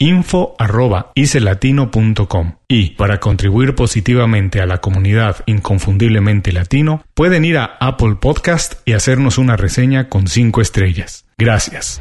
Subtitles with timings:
[0.00, 8.80] info.icelatino.com y para contribuir positivamente a la comunidad inconfundiblemente latino pueden ir a Apple Podcast
[8.86, 11.26] y hacernos una reseña con 5 estrellas.
[11.38, 12.00] Gracias.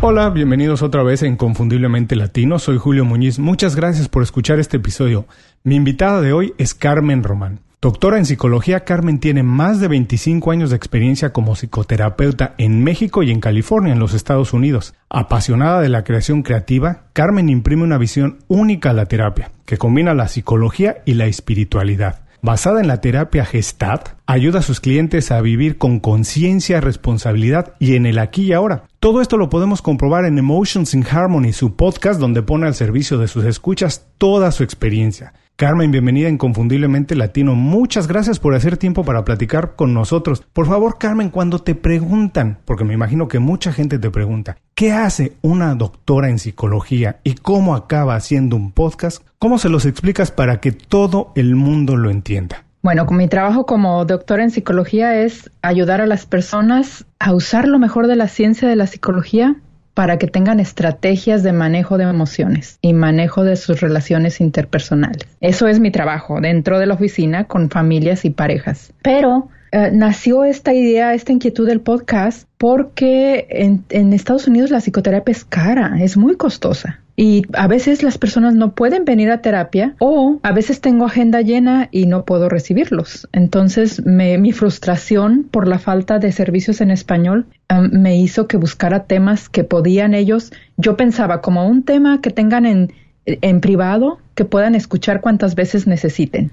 [0.00, 2.58] Hola, bienvenidos otra vez a Inconfundiblemente Latino.
[2.58, 3.38] Soy Julio Muñiz.
[3.38, 5.26] Muchas gracias por escuchar este episodio.
[5.64, 7.60] Mi invitada de hoy es Carmen Román.
[7.80, 13.22] Doctora en psicología, Carmen tiene más de 25 años de experiencia como psicoterapeuta en México
[13.22, 14.94] y en California, en los Estados Unidos.
[15.08, 20.12] Apasionada de la creación creativa, Carmen imprime una visión única a la terapia, que combina
[20.12, 22.22] la psicología y la espiritualidad.
[22.42, 27.94] Basada en la terapia Gestalt, ayuda a sus clientes a vivir con conciencia, responsabilidad y
[27.94, 28.86] en el aquí y ahora.
[28.98, 33.18] Todo esto lo podemos comprobar en Emotions in Harmony, su podcast donde pone al servicio
[33.18, 35.32] de sus escuchas toda su experiencia.
[35.58, 37.56] Carmen, bienvenida Inconfundiblemente Latino.
[37.56, 40.44] Muchas gracias por hacer tiempo para platicar con nosotros.
[40.52, 44.92] Por favor, Carmen, cuando te preguntan, porque me imagino que mucha gente te pregunta, ¿qué
[44.92, 49.20] hace una doctora en psicología y cómo acaba haciendo un podcast?
[49.40, 52.62] ¿Cómo se los explicas para que todo el mundo lo entienda?
[52.82, 57.80] Bueno, mi trabajo como doctora en psicología es ayudar a las personas a usar lo
[57.80, 59.56] mejor de la ciencia de la psicología
[59.98, 65.26] para que tengan estrategias de manejo de emociones y manejo de sus relaciones interpersonales.
[65.40, 68.92] Eso es mi trabajo dentro de la oficina con familias y parejas.
[69.02, 74.78] Pero eh, nació esta idea, esta inquietud del podcast porque en, en Estados Unidos la
[74.78, 77.00] psicoterapia es cara, es muy costosa.
[77.20, 81.40] Y a veces las personas no pueden venir a terapia o a veces tengo agenda
[81.40, 83.28] llena y no puedo recibirlos.
[83.32, 87.46] Entonces mi frustración por la falta de servicios en español
[87.76, 92.30] um, me hizo que buscara temas que podían ellos, yo pensaba como un tema que
[92.30, 92.92] tengan en,
[93.26, 96.52] en privado, que puedan escuchar cuantas veces necesiten.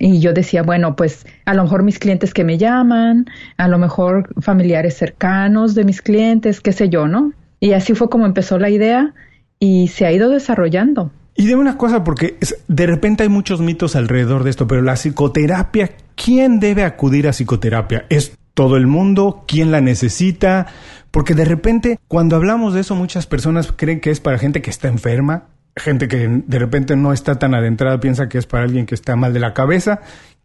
[0.00, 3.26] Y yo decía, bueno, pues a lo mejor mis clientes que me llaman,
[3.56, 7.34] a lo mejor familiares cercanos de mis clientes, qué sé yo, ¿no?
[7.60, 9.14] Y así fue como empezó la idea
[9.60, 11.12] y se ha ido desarrollando.
[11.36, 14.94] Y de una cosa, porque de repente hay muchos mitos alrededor de esto, pero la
[14.94, 18.06] psicoterapia, ¿quién debe acudir a psicoterapia?
[18.08, 19.44] ¿Es todo el mundo?
[19.46, 20.66] ¿Quién la necesita?
[21.10, 24.70] Porque de repente, cuando hablamos de eso, muchas personas creen que es para gente que
[24.70, 25.44] está enferma,
[25.76, 29.16] gente que de repente no está tan adentrada, piensa que es para alguien que está
[29.16, 30.00] mal de la cabeza.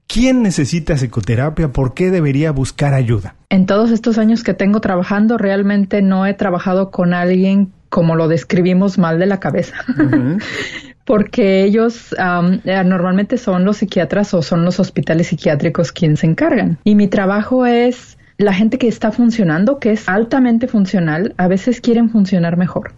[0.08, 1.70] ¿Quién necesita psicoterapia?
[1.74, 3.36] ¿Por qué debería buscar ayuda?
[3.50, 8.28] En todos estos años que tengo trabajando, realmente no he trabajado con alguien como lo
[8.28, 9.78] describimos mal de la cabeza.
[11.06, 16.78] Porque ellos eh, normalmente son los psiquiatras o son los hospitales psiquiátricos quienes se encargan.
[16.84, 21.80] Y mi trabajo es la gente que está funcionando, que es altamente funcional, a veces
[21.80, 22.92] quieren funcionar mejor.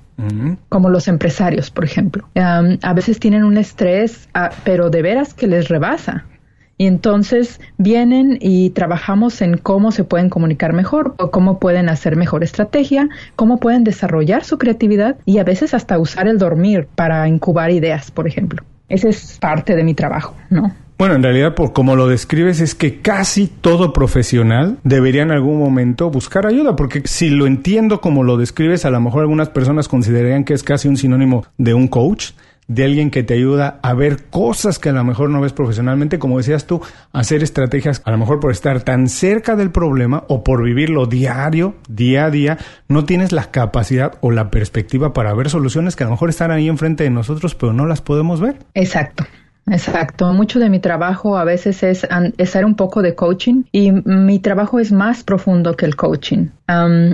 [0.70, 2.28] Como los empresarios, por ejemplo.
[2.34, 6.26] a veces tienen un estrés, ah, pero de veras que les rebasa.
[6.78, 12.16] Y entonces vienen y trabajamos en cómo se pueden comunicar mejor, o cómo pueden hacer
[12.16, 17.28] mejor estrategia, cómo pueden desarrollar su creatividad y a veces hasta usar el dormir para
[17.28, 18.64] incubar ideas, por ejemplo.
[18.90, 20.74] Ese es parte de mi trabajo, ¿no?
[20.98, 25.60] Bueno, en realidad, por como lo describes, es que casi todo profesional debería en algún
[25.60, 29.88] momento buscar ayuda, porque si lo entiendo como lo describes, a lo mejor algunas personas
[29.88, 32.32] considerarían que es casi un sinónimo de un coach,
[32.68, 36.20] de alguien que te ayuda a ver cosas que a lo mejor no ves profesionalmente,
[36.20, 36.82] como decías tú,
[37.14, 41.76] hacer estrategias, a lo mejor por estar tan cerca del problema o por vivirlo diario,
[41.90, 46.08] día a día, no tienes la capacidad o la perspectiva para ver soluciones que a
[46.08, 48.58] lo mejor están ahí enfrente de nosotros, pero no las podemos ver.
[48.74, 49.26] Exacto.
[49.70, 50.34] Exacto.
[50.34, 54.80] Mucho de mi trabajo a veces es hacer un poco de coaching y mi trabajo
[54.80, 56.48] es más profundo que el coaching.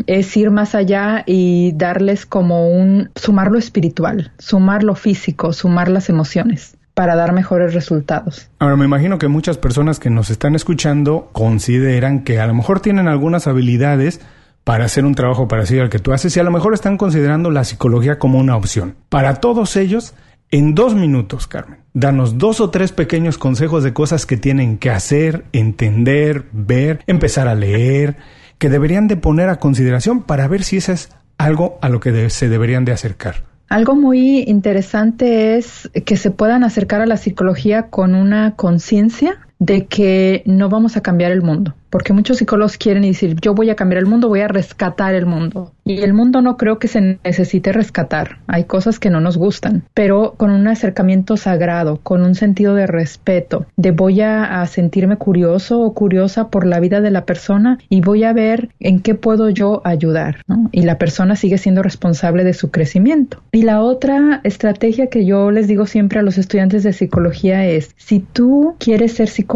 [0.08, 5.90] es ir más allá y darles como un sumar lo espiritual, sumar lo físico, sumar
[5.90, 8.50] las emociones para dar mejores resultados.
[8.60, 12.80] Ahora me imagino que muchas personas que nos están escuchando consideran que a lo mejor
[12.82, 14.22] tienen algunas habilidades
[14.64, 17.52] para hacer un trabajo parecido al que tú haces y a lo mejor están considerando
[17.52, 18.96] la psicología como una opción.
[19.10, 20.14] Para todos ellos,
[20.52, 24.90] en dos minutos, Carmen, danos dos o tres pequeños consejos de cosas que tienen que
[24.90, 28.18] hacer, entender, ver, empezar a leer,
[28.58, 32.30] que deberían de poner a consideración para ver si eso es algo a lo que
[32.30, 33.44] se deberían de acercar.
[33.70, 39.86] Algo muy interesante es que se puedan acercar a la psicología con una conciencia de
[39.86, 43.76] que no vamos a cambiar el mundo, porque muchos psicólogos quieren decir, yo voy a
[43.76, 45.72] cambiar el mundo, voy a rescatar el mundo.
[45.86, 49.84] Y el mundo no creo que se necesite rescatar, hay cosas que no nos gustan,
[49.94, 55.82] pero con un acercamiento sagrado, con un sentido de respeto, de voy a, sentirme curioso
[55.82, 59.50] o curiosa por la vida de la persona y voy a ver en qué puedo
[59.50, 60.38] yo ayudar.
[60.72, 63.42] Y la persona sigue siendo responsable de su crecimiento.
[63.52, 67.94] Y la otra estrategia que yo les digo siempre a los estudiantes de psicología es,
[67.98, 69.53] si tú quieres ser psicólogo,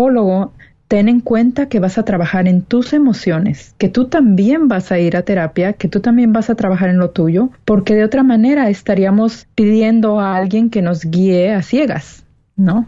[0.88, 5.00] ten en cuenta que vas a trabajar en tus emociones, que tú también vas a
[5.00, 8.24] ir a terapia, que tú también vas a trabajar en lo tuyo, porque de otra
[8.24, 12.24] manera estaríamos pidiendo a alguien que nos guíe a ciegas,
[12.56, 12.88] ¿no?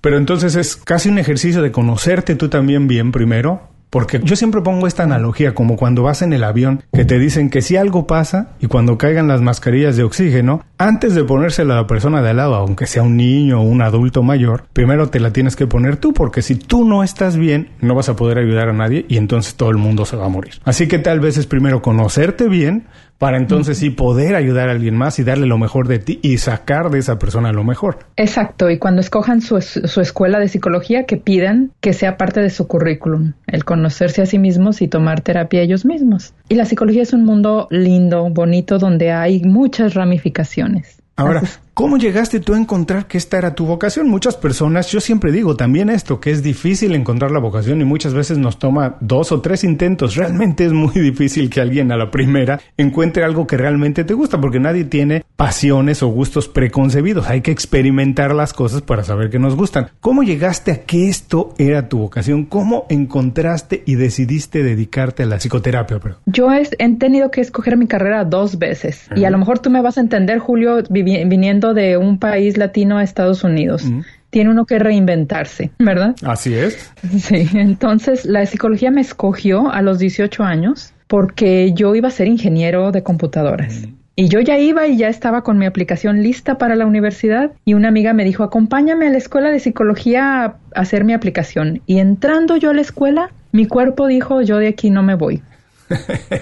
[0.00, 4.60] Pero entonces es casi un ejercicio de conocerte tú también bien primero, porque yo siempre
[4.60, 8.08] pongo esta analogía como cuando vas en el avión que te dicen que si algo
[8.08, 12.30] pasa y cuando caigan las mascarillas de oxígeno, antes de ponérsela a la persona de
[12.30, 15.68] al lado, aunque sea un niño o un adulto mayor, primero te la tienes que
[15.68, 19.06] poner tú porque si tú no estás bien, no vas a poder ayudar a nadie
[19.08, 20.54] y entonces todo el mundo se va a morir.
[20.64, 22.88] Así que tal vez es primero conocerte bien
[23.24, 26.36] para entonces sí poder ayudar a alguien más y darle lo mejor de ti y
[26.36, 28.00] sacar de esa persona lo mejor.
[28.16, 32.50] Exacto, y cuando escojan su, su escuela de psicología, que pidan que sea parte de
[32.50, 36.34] su currículum, el conocerse a sí mismos y tomar terapia ellos mismos.
[36.50, 41.00] Y la psicología es un mundo lindo, bonito, donde hay muchas ramificaciones.
[41.16, 41.40] Ahora,
[41.74, 44.08] ¿cómo llegaste tú a encontrar que esta era tu vocación?
[44.08, 48.14] Muchas personas, yo siempre digo también esto, que es difícil encontrar la vocación y muchas
[48.14, 50.16] veces nos toma dos o tres intentos.
[50.16, 54.40] Realmente es muy difícil que alguien a la primera encuentre algo que realmente te gusta,
[54.40, 57.28] porque nadie tiene pasiones o gustos preconcebidos.
[57.28, 59.88] Hay que experimentar las cosas para saber que nos gustan.
[60.00, 62.44] ¿Cómo llegaste a que esto era tu vocación?
[62.44, 65.94] ¿Cómo encontraste y decidiste dedicarte a la psicoterapia?
[66.26, 66.64] Yo he,
[66.96, 70.00] tenido que escoger mi carrera dos veces y a lo mejor tú me vas a
[70.00, 73.84] entender, Julio, viniendo de un país latino a Estados Unidos.
[74.30, 76.16] Tiene uno que reinventarse, ¿verdad?
[76.24, 76.92] Así es.
[77.18, 82.26] Sí, entonces la psicología me escogió a los 18 años porque yo iba a ser
[82.26, 83.86] ingeniero de computadoras.
[84.16, 87.74] Y yo ya iba y ya estaba con mi aplicación lista para la universidad y
[87.74, 91.82] una amiga me dijo, acompáñame a la escuela de psicología a hacer mi aplicación.
[91.86, 95.42] Y entrando yo a la escuela, mi cuerpo dijo, yo de aquí no me voy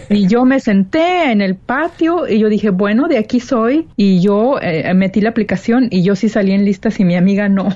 [0.09, 3.89] y yo me senté en el patio y yo dije, bueno, de aquí soy.
[3.97, 7.49] Y yo eh, metí la aplicación y yo sí salí en listas y mi amiga
[7.49, 7.69] no.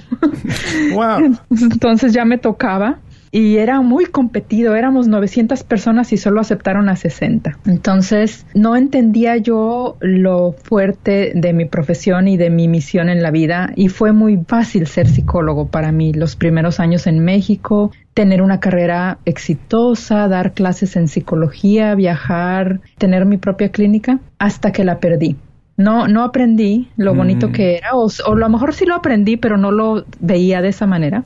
[0.93, 1.38] wow.
[1.50, 2.99] Entonces ya me tocaba
[3.31, 7.58] y era muy competido, éramos 900 personas y solo aceptaron a 60.
[7.67, 13.31] Entonces no entendía yo lo fuerte de mi profesión y de mi misión en la
[13.31, 18.43] vida y fue muy fácil ser psicólogo para mí los primeros años en México, tener
[18.43, 24.98] una carrera exitosa, dar clases en psicología, viajar, tener mi propia clínica, hasta que la
[25.00, 25.36] perdí.
[25.77, 27.53] No, no aprendí lo bonito mm.
[27.53, 30.69] que era, o, o a lo mejor sí lo aprendí, pero no lo veía de
[30.69, 31.24] esa manera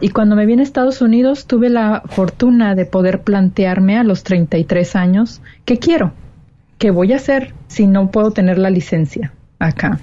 [0.00, 4.24] y cuando me vine a Estados Unidos tuve la fortuna de poder plantearme a los
[4.24, 6.12] 33 años qué quiero,
[6.78, 10.00] qué voy a hacer si no puedo tener la licencia acá.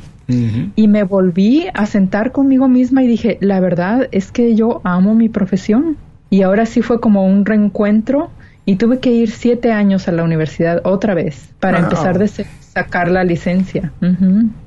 [0.75, 5.15] Y me volví a sentar conmigo misma y dije, la verdad es que yo amo
[5.15, 5.97] mi profesión.
[6.29, 8.29] Y ahora sí fue como un reencuentro
[8.69, 13.09] y tuve que ir siete años a la universidad otra vez para empezar de sacar
[13.09, 13.91] la licencia.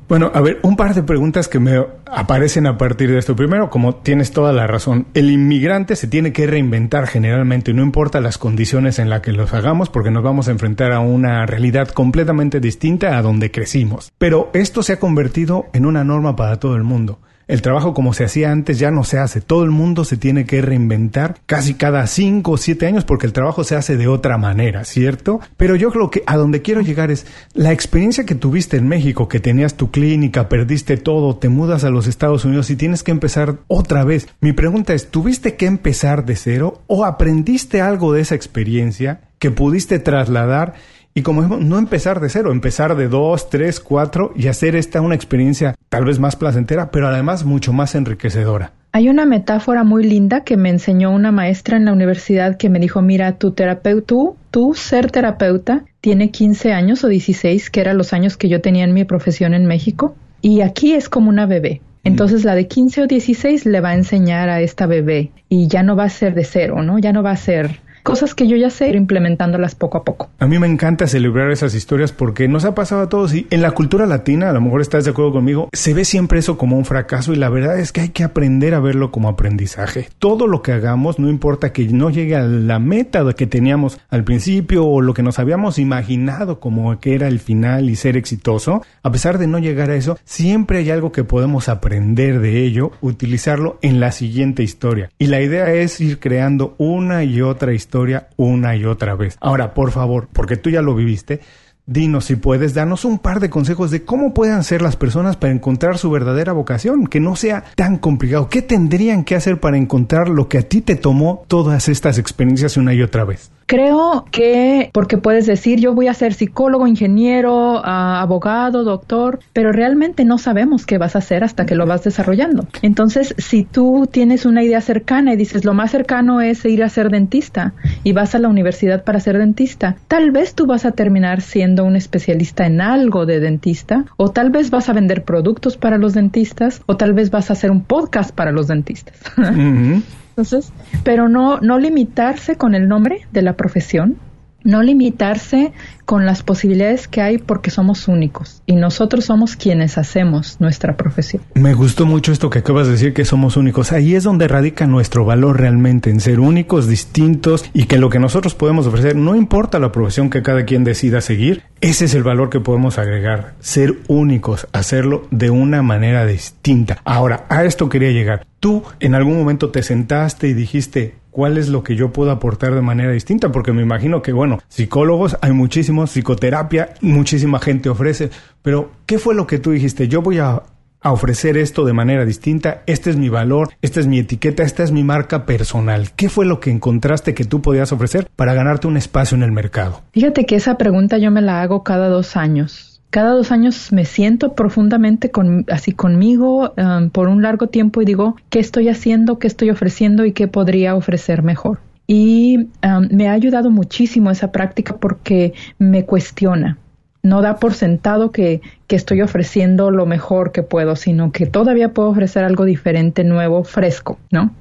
[0.08, 3.36] Bueno, a ver, un par de preguntas que me aparecen a partir de esto.
[3.36, 8.20] Primero, como tienes toda la razón, el inmigrante se tiene que reinventar generalmente, no importa
[8.20, 11.86] las condiciones en las que los hagamos, porque nos vamos a enfrentar a una realidad
[11.86, 14.10] completamente distinta a donde crecimos.
[14.18, 17.20] Pero esto se ha convertido en una norma para todo el mundo.
[17.48, 19.40] El trabajo como se hacía antes ya no se hace.
[19.40, 23.32] Todo el mundo se tiene que reinventar casi cada cinco o siete años porque el
[23.32, 25.40] trabajo se hace de otra manera, ¿cierto?
[25.56, 29.28] Pero yo creo que a donde quiero llegar es la experiencia que tuviste en México,
[29.28, 33.10] que tenías tu clínica, perdiste todo, te mudas a los Estados Unidos y tienes que
[33.10, 34.28] empezar otra vez.
[34.40, 39.50] Mi pregunta es, ¿tuviste que empezar de cero o aprendiste algo de esa experiencia que
[39.50, 40.74] pudiste trasladar
[41.14, 45.14] y como no empezar de cero, empezar de dos, tres, cuatro y hacer esta una
[45.14, 48.72] experiencia tal vez más placentera, pero además mucho más enriquecedora.
[48.92, 52.78] Hay una metáfora muy linda que me enseñó una maestra en la universidad que me
[52.78, 57.96] dijo, mira, tu terapeuta, tú, tú ser terapeuta, tiene 15 años o 16, que eran
[57.96, 61.46] los años que yo tenía en mi profesión en México, y aquí es como una
[61.46, 61.80] bebé.
[62.04, 65.82] Entonces la de 15 o 16 le va a enseñar a esta bebé y ya
[65.82, 66.98] no va a ser de cero, ¿no?
[66.98, 70.30] Ya no va a ser cosas que yo ya sé, ir implementándolas poco a poco.
[70.38, 73.62] A mí me encanta celebrar esas historias porque nos ha pasado a todos y en
[73.62, 76.76] la cultura latina, a lo mejor estás de acuerdo conmigo, se ve siempre eso como
[76.76, 80.08] un fracaso y la verdad es que hay que aprender a verlo como aprendizaje.
[80.18, 84.24] Todo lo que hagamos, no importa que no llegue a la meta que teníamos al
[84.24, 88.82] principio o lo que nos habíamos imaginado como que era el final y ser exitoso,
[89.02, 92.90] a pesar de no llegar a eso, siempre hay algo que podemos aprender de ello,
[93.00, 95.10] utilizarlo en la siguiente historia.
[95.18, 97.91] Y la idea es ir creando una y otra historia
[98.36, 99.36] una y otra vez.
[99.40, 101.40] Ahora, por favor, porque tú ya lo viviste,
[101.84, 105.52] Dinos si puedes, danos un par de consejos de cómo puedan ser las personas para
[105.52, 108.48] encontrar su verdadera vocación, que no sea tan complicado.
[108.48, 112.76] ¿Qué tendrían que hacer para encontrar lo que a ti te tomó todas estas experiencias
[112.76, 113.50] una y otra vez?
[113.66, 119.72] Creo que, porque puedes decir, yo voy a ser psicólogo, ingeniero, ah, abogado, doctor, pero
[119.72, 122.66] realmente no sabemos qué vas a hacer hasta que lo vas desarrollando.
[122.82, 126.88] Entonces, si tú tienes una idea cercana y dices, lo más cercano es ir a
[126.88, 130.92] ser dentista y vas a la universidad para ser dentista, tal vez tú vas a
[130.92, 135.76] terminar siendo un especialista en algo de dentista, o tal vez vas a vender productos
[135.76, 139.16] para los dentistas, o tal vez vas a hacer un podcast para los dentistas.
[140.32, 140.72] Entonces,
[141.04, 144.16] pero no, no limitarse con el nombre de la profesión,
[144.64, 145.72] no limitarse
[146.04, 151.42] con las posibilidades que hay porque somos únicos y nosotros somos quienes hacemos nuestra profesión.
[151.54, 153.92] Me gustó mucho esto que acabas de decir que somos únicos.
[153.92, 158.18] Ahí es donde radica nuestro valor realmente, en ser únicos, distintos y que lo que
[158.18, 162.22] nosotros podemos ofrecer, no importa la profesión que cada quien decida seguir, ese es el
[162.22, 166.98] valor que podemos agregar, ser únicos, hacerlo de una manera distinta.
[167.04, 168.46] Ahora, a esto quería llegar.
[168.60, 172.74] Tú en algún momento te sentaste y dijiste, cuál es lo que yo puedo aportar
[172.74, 178.30] de manera distinta, porque me imagino que, bueno, psicólogos hay muchísimos, psicoterapia, muchísima gente ofrece,
[178.62, 180.06] pero ¿qué fue lo que tú dijiste?
[180.06, 180.62] Yo voy a,
[181.04, 184.92] ofrecer esto de manera distinta, este es mi valor, esta es mi etiqueta, esta es
[184.92, 186.12] mi marca personal.
[186.12, 189.50] ¿Qué fue lo que encontraste que tú podías ofrecer para ganarte un espacio en el
[189.50, 190.02] mercado?
[190.12, 194.06] Fíjate que esa pregunta yo me la hago cada dos años cada dos años me
[194.06, 199.38] siento profundamente con, así conmigo um, por un largo tiempo y digo, ¿qué estoy haciendo?
[199.38, 200.24] ¿Qué estoy ofreciendo?
[200.24, 201.78] ¿Y qué podría ofrecer mejor?
[202.06, 206.78] Y um, me ha ayudado muchísimo esa práctica porque me cuestiona.
[207.22, 211.92] No da por sentado que, que estoy ofreciendo lo mejor que puedo, sino que todavía
[211.92, 214.54] puedo ofrecer algo diferente, nuevo, fresco, ¿no?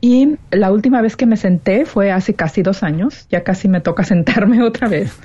[0.00, 3.80] Y la última vez que me senté fue hace casi dos años, ya casi me
[3.80, 5.16] toca sentarme otra vez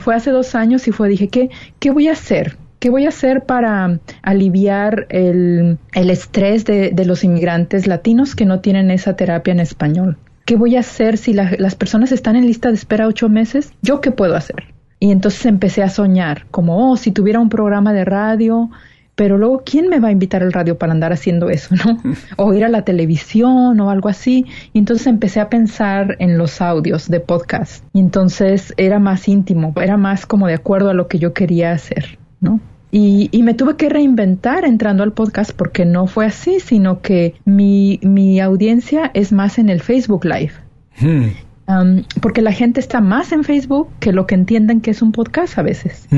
[0.00, 2.56] fue hace dos años y fue, dije, ¿qué, qué voy a hacer?
[2.78, 8.44] ¿Qué voy a hacer para aliviar el, el estrés de, de, los inmigrantes latinos que
[8.44, 10.18] no tienen esa terapia en español?
[10.44, 13.72] ¿Qué voy a hacer si las personas están en lista de espera ocho meses?
[13.82, 14.64] ¿Yo qué puedo hacer?
[14.98, 18.70] Y entonces empecé a soñar, como, oh, si tuviera un programa de radio
[19.22, 22.02] pero luego, ¿quién me va a invitar al radio para andar haciendo eso, no?
[22.36, 24.46] O ir a la televisión o algo así.
[24.72, 27.84] Y entonces empecé a pensar en los audios de podcast.
[27.92, 31.70] Y entonces era más íntimo, era más como de acuerdo a lo que yo quería
[31.70, 32.58] hacer, ¿no?
[32.90, 37.36] Y, y, me tuve que reinventar entrando al podcast porque no fue así, sino que
[37.44, 40.54] mi, mi audiencia es más en el Facebook Live.
[41.00, 41.28] Hmm
[42.20, 45.58] porque la gente está más en Facebook que lo que entienden que es un podcast
[45.58, 46.08] a veces.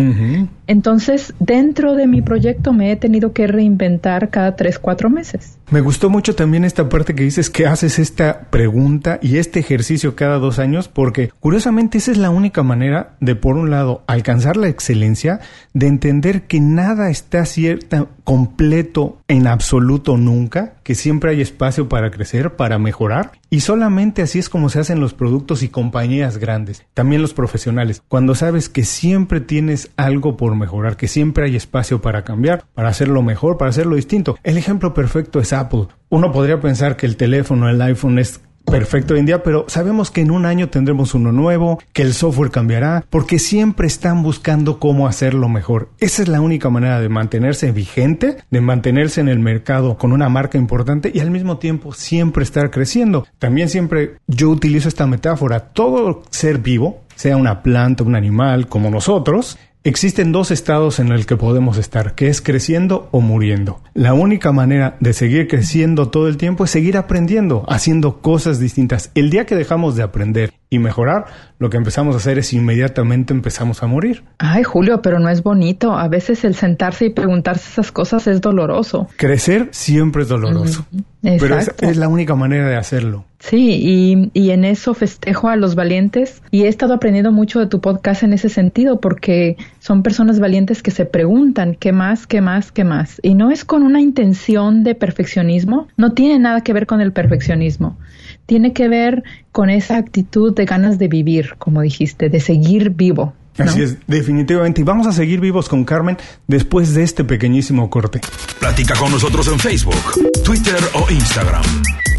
[0.67, 5.59] Entonces, dentro de mi proyecto me he tenido que reinventar cada tres, cuatro meses.
[5.71, 10.15] Me gustó mucho también esta parte que dices que haces esta pregunta y este ejercicio
[10.15, 14.57] cada dos años, porque curiosamente esa es la única manera de, por un lado, alcanzar
[14.57, 15.41] la excelencia,
[15.73, 22.11] de entender que nada está cierta, completo en absoluto nunca, que siempre hay espacio para
[22.11, 26.85] crecer, para mejorar, y solamente así es como se hacen los productos y compañías grandes,
[26.95, 32.01] también los profesionales, cuando sabes que siempre tienes algo por mejorar, que siempre hay espacio
[32.01, 34.37] para cambiar, para hacerlo mejor, para hacerlo distinto.
[34.43, 35.89] El ejemplo perfecto es Apple.
[36.09, 40.11] Uno podría pensar que el teléfono, el iPhone es perfecto hoy en día, pero sabemos
[40.11, 44.79] que en un año tendremos uno nuevo, que el software cambiará, porque siempre están buscando
[44.79, 45.91] cómo hacerlo mejor.
[46.01, 50.29] Esa es la única manera de mantenerse vigente, de mantenerse en el mercado con una
[50.29, 53.27] marca importante y al mismo tiempo siempre estar creciendo.
[53.39, 58.91] También siempre yo utilizo esta metáfora, todo ser vivo, sea una planta, un animal, como
[58.91, 63.83] nosotros, Existen dos estados en el que podemos estar, que es creciendo o muriendo.
[63.93, 69.11] La única manera de seguir creciendo todo el tiempo es seguir aprendiendo, haciendo cosas distintas.
[69.15, 71.27] El día que dejamos de aprender y mejorar,
[71.59, 74.25] lo que empezamos a hacer es inmediatamente empezamos a morir.
[74.39, 75.93] Ay, Julio, pero no es bonito.
[75.93, 79.09] A veces el sentarse y preguntarse esas cosas es doloroso.
[79.17, 80.87] Crecer siempre es doloroso.
[81.21, 83.27] Pero es, es, la única manera de hacerlo.
[83.47, 87.67] Sí, y, y, en eso festejo a los valientes y he estado aprendiendo mucho de
[87.67, 92.41] tu podcast en ese sentido porque son personas valientes que se preguntan qué más, qué
[92.41, 93.21] más, qué más.
[93.23, 97.13] Y no es con una intención de perfeccionismo, no tiene nada que ver con el
[97.13, 97.99] perfeccionismo,
[98.47, 103.35] tiene que ver con esa actitud de ganas de vivir, como dijiste, de seguir vivo.
[103.59, 103.67] ¿no?
[103.67, 104.81] Así es, definitivamente.
[104.81, 108.23] Y vamos a seguir vivos con Carmen después de este pequeñísimo corte.
[108.59, 111.63] Platica con nosotros en Facebook, Twitter o Instagram.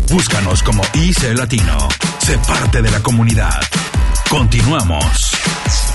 [0.09, 1.77] Búscanos como IC Latino.
[2.19, 3.59] Sé parte de la comunidad.
[4.29, 5.94] Continuamos.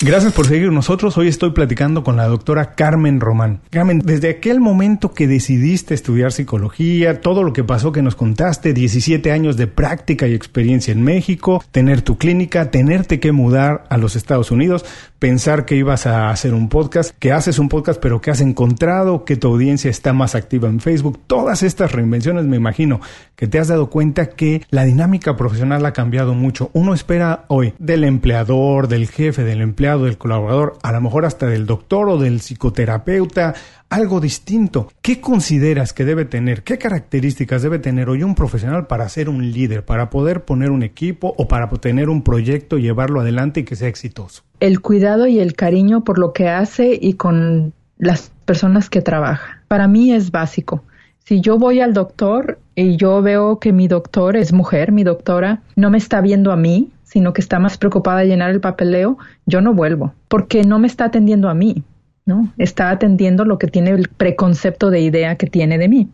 [0.00, 1.18] Gracias por seguir nosotros.
[1.18, 3.62] Hoy estoy platicando con la doctora Carmen Román.
[3.70, 8.72] Carmen, desde aquel momento que decidiste estudiar psicología, todo lo que pasó que nos contaste,
[8.72, 13.96] 17 años de práctica y experiencia en México, tener tu clínica, tenerte que mudar a
[13.96, 14.84] los Estados Unidos,
[15.18, 19.24] pensar que ibas a hacer un podcast, que haces un podcast pero que has encontrado
[19.24, 23.00] que tu audiencia está más activa en Facebook, todas estas reinvenciones me imagino
[23.34, 26.70] que te has dado cuenta que la dinámica profesional ha cambiado mucho.
[26.72, 31.46] Uno espera hoy del empleador, del jefe, del empleado, del colaborador, a lo mejor hasta
[31.46, 33.54] del doctor o del psicoterapeuta,
[33.88, 34.92] algo distinto.
[35.00, 36.62] ¿Qué consideras que debe tener?
[36.62, 40.82] ¿Qué características debe tener hoy un profesional para ser un líder, para poder poner un
[40.82, 44.42] equipo o para tener un proyecto, llevarlo adelante y que sea exitoso?
[44.60, 49.62] El cuidado y el cariño por lo que hace y con las personas que trabaja.
[49.68, 50.82] Para mí es básico.
[51.24, 55.60] Si yo voy al doctor y yo veo que mi doctor es mujer, mi doctora
[55.76, 59.18] no me está viendo a mí, sino que está más preocupada de llenar el papeleo,
[59.46, 61.82] yo no vuelvo, porque no me está atendiendo a mí,
[62.26, 62.52] ¿no?
[62.58, 66.08] Está atendiendo lo que tiene el preconcepto de idea que tiene de mí.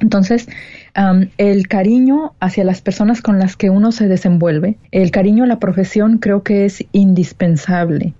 [0.00, 0.48] Entonces,
[0.96, 5.46] um, el cariño hacia las personas con las que uno se desenvuelve, el cariño a
[5.46, 8.14] la profesión creo que es indispensable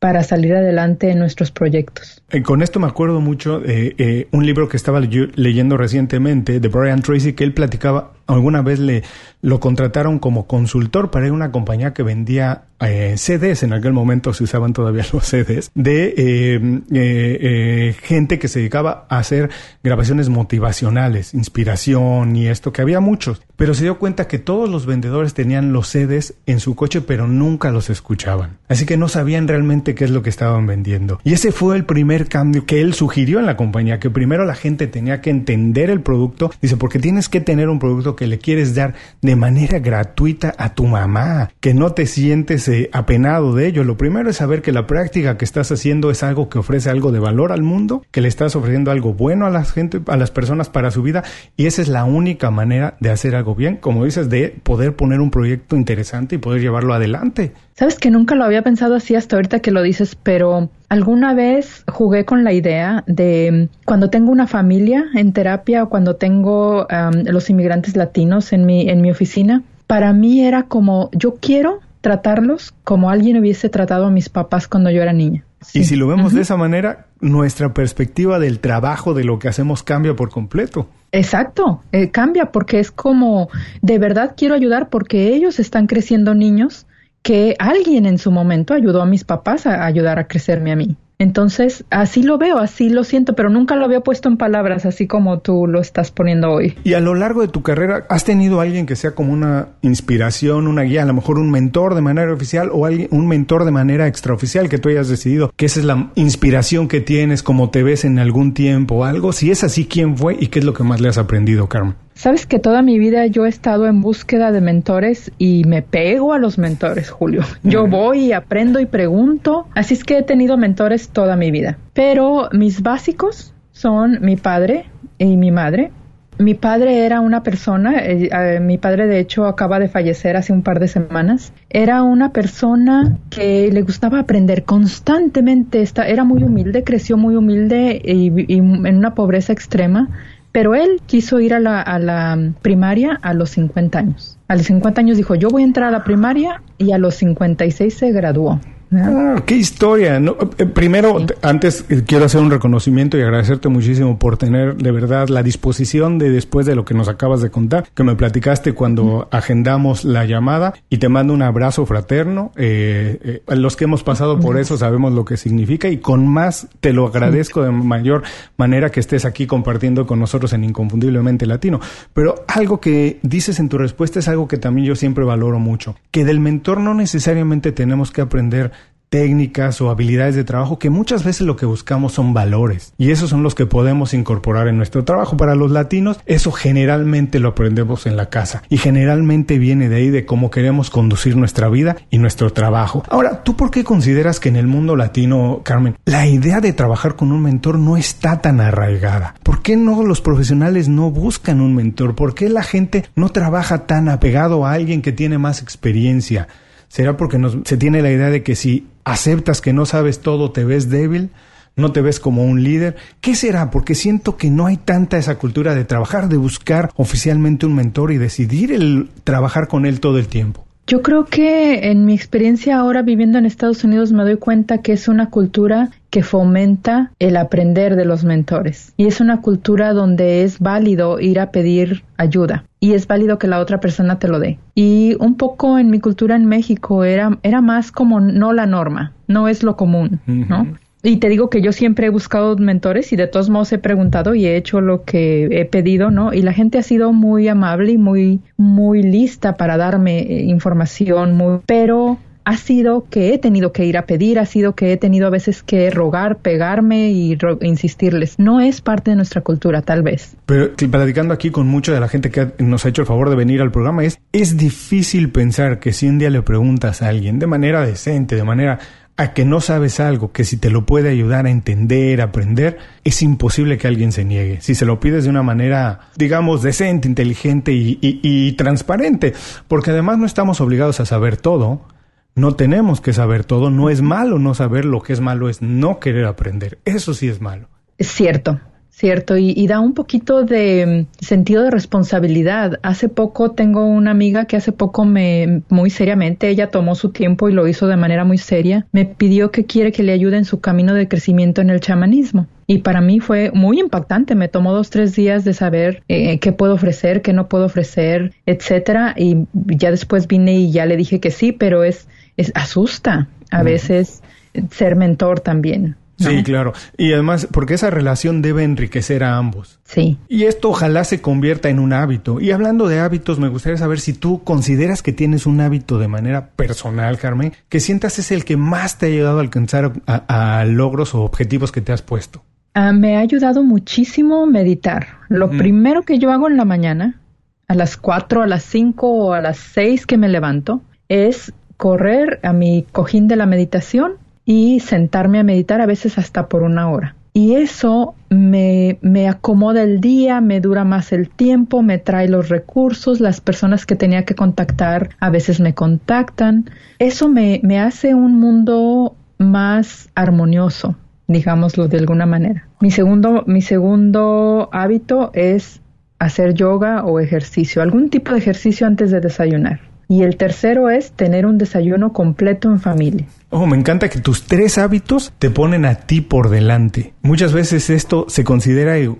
[0.00, 2.24] para salir adelante en nuestros proyectos.
[2.30, 6.68] Eh, con esto me acuerdo mucho de eh, un libro que estaba leyendo recientemente de
[6.68, 9.02] Brian Tracy que él platicaba alguna vez le
[9.42, 14.44] lo contrataron como consultor para una compañía que vendía eh, CDs, en aquel momento se
[14.44, 19.50] usaban todavía los CDs, de eh, eh, gente que se dedicaba a hacer
[19.82, 24.86] grabaciones motivacionales, inspiración y esto, que había muchos, pero se dio cuenta que todos los
[24.86, 28.58] vendedores tenían los CDs en su coche, pero nunca los escuchaban.
[28.68, 31.20] Así que no sabían realmente qué es lo que estaban vendiendo.
[31.24, 34.54] Y ese fue el primer cambio que él sugirió en la compañía, que primero la
[34.54, 38.38] gente tenía que entender el producto, dice, porque tienes que tener un producto que le
[38.38, 43.66] quieres dar de manera gratuita a tu mamá, que no te sientes eh, apenado de
[43.66, 43.84] ello.
[43.84, 47.12] Lo primero es saber que la práctica que estás haciendo es algo que ofrece algo
[47.12, 50.30] de valor al mundo, que le estás ofreciendo algo bueno a la gente, a las
[50.30, 51.24] personas para su vida
[51.56, 55.20] y esa es la única manera de hacer algo bien, como dices, de poder poner
[55.20, 57.52] un proyecto interesante y poder llevarlo adelante.
[57.82, 61.82] Sabes que nunca lo había pensado así hasta ahorita que lo dices, pero alguna vez
[61.88, 67.24] jugué con la idea de cuando tengo una familia en terapia o cuando tengo um,
[67.24, 72.72] los inmigrantes latinos en mi, en mi oficina, para mí era como yo quiero tratarlos
[72.84, 75.44] como alguien hubiese tratado a mis papás cuando yo era niña.
[75.60, 75.80] Sí.
[75.80, 76.36] Y si lo vemos uh -huh.
[76.36, 80.86] de esa manera, nuestra perspectiva del trabajo, de lo que hacemos, cambia por completo.
[81.10, 83.48] Exacto, eh, cambia porque es como,
[83.80, 86.86] de verdad quiero ayudar porque ellos están creciendo niños
[87.22, 90.96] que alguien en su momento ayudó a mis papás a ayudar a crecerme a mí.
[91.22, 95.06] Entonces, así lo veo, así lo siento, pero nunca lo había puesto en palabras, así
[95.06, 96.76] como tú lo estás poniendo hoy.
[96.82, 100.66] Y a lo largo de tu carrera, ¿has tenido alguien que sea como una inspiración,
[100.66, 103.70] una guía, a lo mejor un mentor de manera oficial o alguien, un mentor de
[103.70, 107.84] manera extraoficial que tú hayas decidido que esa es la inspiración que tienes, como te
[107.84, 109.32] ves en algún tiempo o algo?
[109.32, 111.94] Si es así, ¿quién fue y qué es lo que más le has aprendido, Carmen?
[112.14, 116.32] Sabes que toda mi vida yo he estado en búsqueda de mentores y me pego
[116.32, 117.42] a los mentores, Julio.
[117.62, 119.66] Yo voy y aprendo y pregunto.
[119.74, 121.78] Así es que he tenido mentores toda mi vida.
[121.94, 124.86] Pero mis básicos son mi padre
[125.18, 125.90] y mi madre.
[126.38, 130.52] Mi padre era una persona, eh, eh, mi padre de hecho acaba de fallecer hace
[130.52, 136.84] un par de semanas, era una persona que le gustaba aprender constantemente, era muy humilde,
[136.84, 140.08] creció muy humilde y, y en una pobreza extrema,
[140.52, 144.38] pero él quiso ir a la, a la, primaria a los 50 años.
[144.48, 147.14] A los 50 años dijo, yo voy a entrar a la primaria y a los
[147.16, 148.60] 56 se graduó.
[148.94, 150.20] Ah, qué historia.
[150.58, 155.28] Eh, primero, antes eh, quiero hacer un reconocimiento y agradecerte muchísimo por tener de verdad
[155.28, 159.28] la disposición de después de lo que nos acabas de contar, que me platicaste cuando
[159.30, 162.52] agendamos la llamada y te mando un abrazo fraterno.
[162.56, 166.92] Eh, los que hemos pasado por eso sabemos lo que significa y con más te
[166.92, 168.22] lo agradezco de mayor
[168.58, 171.80] manera que estés aquí compartiendo con nosotros en Inconfundiblemente Latino.
[172.12, 175.96] Pero algo que dices en tu respuesta es algo que también yo siempre valoro mucho,
[176.10, 178.70] que del mentor no necesariamente tenemos que aprender
[179.12, 183.28] técnicas o habilidades de trabajo que muchas veces lo que buscamos son valores y esos
[183.28, 185.36] son los que podemos incorporar en nuestro trabajo.
[185.36, 190.08] Para los latinos eso generalmente lo aprendemos en la casa y generalmente viene de ahí
[190.08, 193.02] de cómo queremos conducir nuestra vida y nuestro trabajo.
[193.10, 197.14] Ahora, ¿tú por qué consideras que en el mundo latino, Carmen, la idea de trabajar
[197.14, 199.34] con un mentor no está tan arraigada?
[199.42, 202.14] ¿Por qué no los profesionales no buscan un mentor?
[202.14, 206.48] ¿Por qué la gente no trabaja tan apegado a alguien que tiene más experiencia?
[206.92, 210.62] ¿Será porque se tiene la idea de que si aceptas que no sabes todo, te
[210.62, 211.30] ves débil?
[211.74, 212.96] no te ves como un líder.
[213.22, 213.70] ¿Qué será?
[213.70, 218.12] Porque siento que no hay tanta esa cultura de trabajar, de buscar oficialmente un mentor
[218.12, 220.66] y decidir el trabajar con él todo el tiempo.
[220.86, 224.92] Yo creo que en mi experiencia ahora viviendo en Estados Unidos me doy cuenta que
[224.92, 230.42] es una cultura que fomenta el aprender de los mentores y es una cultura donde
[230.42, 234.40] es válido ir a pedir ayuda y es válido que la otra persona te lo
[234.40, 234.58] dé.
[234.74, 239.12] Y un poco en mi cultura en México era, era más como no la norma,
[239.28, 240.66] no es lo común, ¿no?
[241.04, 244.34] Y te digo que yo siempre he buscado mentores y de todos modos he preguntado
[244.34, 246.32] y he hecho lo que he pedido, ¿no?
[246.32, 251.36] Y la gente ha sido muy amable y muy, muy lista para darme eh, información,
[251.36, 254.96] muy, pero ha sido que he tenido que ir a pedir, ha sido que he
[254.96, 258.38] tenido a veces que rogar, pegarme y insistirles.
[258.38, 260.36] No es parte de nuestra cultura, tal vez.
[260.46, 263.36] Pero platicando aquí con mucha de la gente que nos ha hecho el favor de
[263.36, 267.38] venir al programa, es, es difícil pensar que si un día le preguntas a alguien
[267.38, 268.78] de manera decente, de manera
[269.16, 273.22] a que no sabes algo que si te lo puede ayudar a entender, aprender, es
[273.22, 274.60] imposible que alguien se niegue.
[274.60, 279.34] Si se lo pides de una manera, digamos, decente, inteligente y, transparente,
[279.68, 281.86] porque además no estamos obligados a saber todo,
[282.34, 285.60] no tenemos que saber todo, no es malo no saber, lo que es malo es
[285.60, 287.68] no querer aprender, eso sí es malo.
[287.98, 288.60] Es cierto,
[288.94, 292.78] Cierto, y, da un poquito de mm, sentido de responsabilidad.
[292.82, 297.48] Hace poco tengo una amiga que hace poco me, muy seriamente, ella tomó su tiempo
[297.48, 300.44] y lo hizo de manera muy seria, me pidió que quiere que le ayude en
[300.44, 302.46] su camino de crecimiento en el chamanismo.
[302.66, 304.34] Y para mí fue muy impactante.
[304.34, 308.34] Me tomó dos, tres días de saber eh, qué puedo ofrecer, qué no puedo ofrecer,
[308.44, 309.14] etcétera.
[309.16, 313.62] Y ya después vine y ya le dije que sí, pero es, es asusta a
[313.62, 314.22] veces
[314.70, 315.96] ser mentor también.
[316.18, 316.72] Sí, claro.
[316.96, 319.80] Y además, porque esa relación debe enriquecer a ambos.
[319.84, 320.18] Sí.
[320.28, 322.40] Y esto ojalá se convierta en un hábito.
[322.40, 326.08] Y hablando de hábitos, me gustaría saber si tú consideras que tienes un hábito de
[326.08, 330.64] manera personal, Carmen, que sientas es el que más te ha ayudado a alcanzar a,
[330.66, 332.42] logros o objetivos que te has puesto.
[332.74, 335.06] Ah, me ha ayudado muchísimo meditar.
[335.28, 337.20] Lo primero que yo hago en la mañana,
[337.68, 342.40] a las 4, a las 5 o a las 6 que me levanto, es correr
[342.42, 346.90] a mi cojín de la meditación y sentarme a meditar a veces hasta por una
[346.90, 347.16] hora.
[347.34, 352.50] Y eso me, me, acomoda el día, me dura más el tiempo, me trae los
[352.50, 356.70] recursos, las personas que tenía que contactar a veces me contactan.
[356.98, 362.68] Eso me, me hace un mundo más armonioso, digámoslo de alguna manera.
[362.80, 365.80] Mi segundo, mi segundo hábito es
[366.18, 369.91] hacer yoga o ejercicio, algún tipo de ejercicio antes de desayunar.
[370.12, 373.24] Y el tercero es tener un desayuno completo en familia.
[373.48, 377.14] Oh, me encanta que tus tres hábitos te ponen a ti por delante.
[377.22, 379.10] Muchas veces esto se considera eh,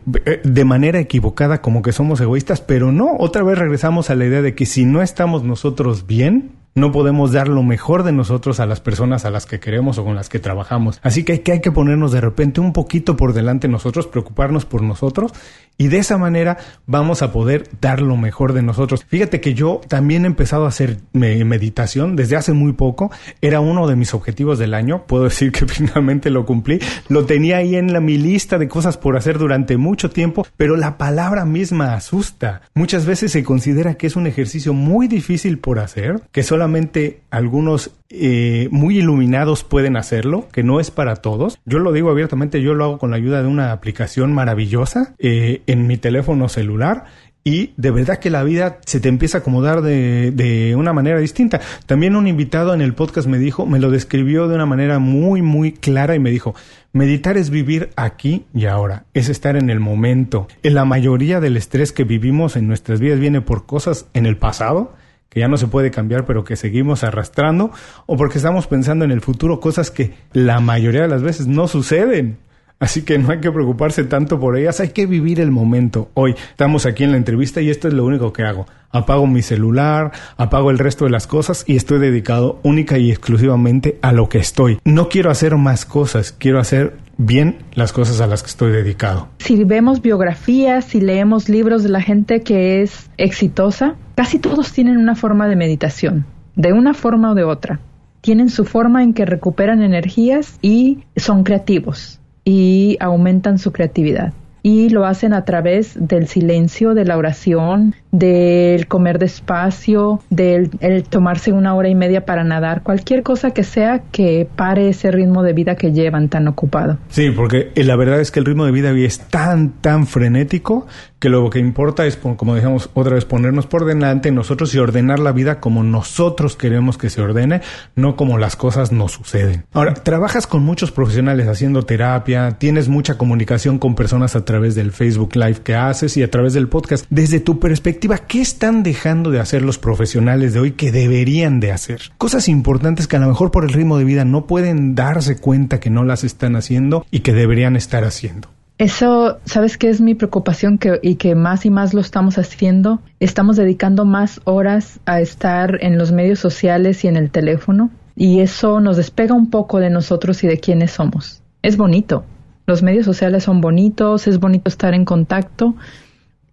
[0.44, 4.42] de manera equivocada como que somos egoístas, pero no, otra vez regresamos a la idea
[4.42, 8.66] de que si no estamos nosotros bien, no podemos dar lo mejor de nosotros a
[8.66, 11.00] las personas a las que queremos o con las que trabajamos.
[11.02, 15.32] Así que hay que, ponernos de repente un poquito por delante nosotros, preocuparnos por nosotros
[15.78, 19.04] y de esa manera vamos a poder dar lo mejor de nosotros.
[19.08, 23.10] Fíjate que yo también he empezado a hacer meditación desde hace muy poco.
[23.40, 25.04] Era uno de mis objetivos del año.
[25.06, 26.78] Puedo decir que finalmente lo cumplí.
[27.08, 30.76] Lo tenía ahí en la, mi lista de cosas por hacer durante mucho tiempo, pero
[30.76, 32.62] la palabra misma asusta.
[32.74, 37.90] Muchas veces se considera que es un ejercicio muy difícil por hacer, que solamente algunos
[38.08, 41.58] eh, muy iluminados pueden hacerlo, que no es para todos.
[41.64, 45.62] Yo lo digo abiertamente, yo lo hago con la ayuda de una aplicación maravillosa eh,
[45.66, 47.06] en mi teléfono celular
[47.42, 51.18] y de verdad que la vida se te empieza a acomodar de, de, una manera
[51.18, 51.60] distinta.
[51.86, 55.42] También un invitado en el podcast me dijo, me lo describió de una manera muy,
[55.42, 56.54] muy clara y me dijo,
[56.92, 60.46] meditar es vivir aquí y ahora, es estar en el momento.
[60.62, 64.36] En la mayoría del estrés que vivimos en nuestras vidas viene por cosas en el
[64.36, 64.92] pasado
[65.32, 67.70] que ya no se puede cambiar, pero que seguimos arrastrando,
[68.04, 71.68] o porque estamos pensando en el futuro cosas que la mayoría de las veces no
[71.68, 72.36] suceden.
[72.82, 76.10] Así que no hay que preocuparse tanto por ellas, hay que vivir el momento.
[76.14, 78.66] Hoy estamos aquí en la entrevista y esto es lo único que hago.
[78.90, 84.00] Apago mi celular, apago el resto de las cosas y estoy dedicado única y exclusivamente
[84.02, 84.80] a lo que estoy.
[84.84, 89.28] No quiero hacer más cosas, quiero hacer bien las cosas a las que estoy dedicado.
[89.38, 94.96] Si vemos biografías, si leemos libros de la gente que es exitosa, casi todos tienen
[94.96, 97.78] una forma de meditación, de una forma o de otra.
[98.22, 104.32] Tienen su forma en que recuperan energías y son creativos y aumentan su creatividad.
[104.64, 111.02] Y lo hacen a través del silencio, de la oración, del comer despacio, del el
[111.02, 115.42] tomarse una hora y media para nadar, cualquier cosa que sea que pare ese ritmo
[115.42, 116.98] de vida que llevan tan ocupado.
[117.08, 120.86] Sí, porque la verdad es que el ritmo de vida es tan, tan frenético
[121.22, 125.20] que lo que importa es, como dijimos otra vez, ponernos por delante nosotros y ordenar
[125.20, 127.60] la vida como nosotros queremos que se ordene,
[127.94, 129.64] no como las cosas nos suceden.
[129.72, 134.90] Ahora, trabajas con muchos profesionales haciendo terapia, tienes mucha comunicación con personas a través del
[134.90, 137.06] Facebook Live que haces y a través del podcast.
[137.08, 141.70] Desde tu perspectiva, ¿qué están dejando de hacer los profesionales de hoy que deberían de
[141.70, 142.00] hacer?
[142.18, 145.78] Cosas importantes que a lo mejor por el ritmo de vida no pueden darse cuenta
[145.78, 148.48] que no las están haciendo y que deberían estar haciendo.
[148.82, 150.80] Eso, ¿sabes qué es mi preocupación?
[151.02, 153.00] Y que más y más lo estamos haciendo.
[153.20, 157.90] Estamos dedicando más horas a estar en los medios sociales y en el teléfono.
[158.16, 161.44] Y eso nos despega un poco de nosotros y de quiénes somos.
[161.62, 162.24] Es bonito.
[162.66, 165.76] Los medios sociales son bonitos, es bonito estar en contacto.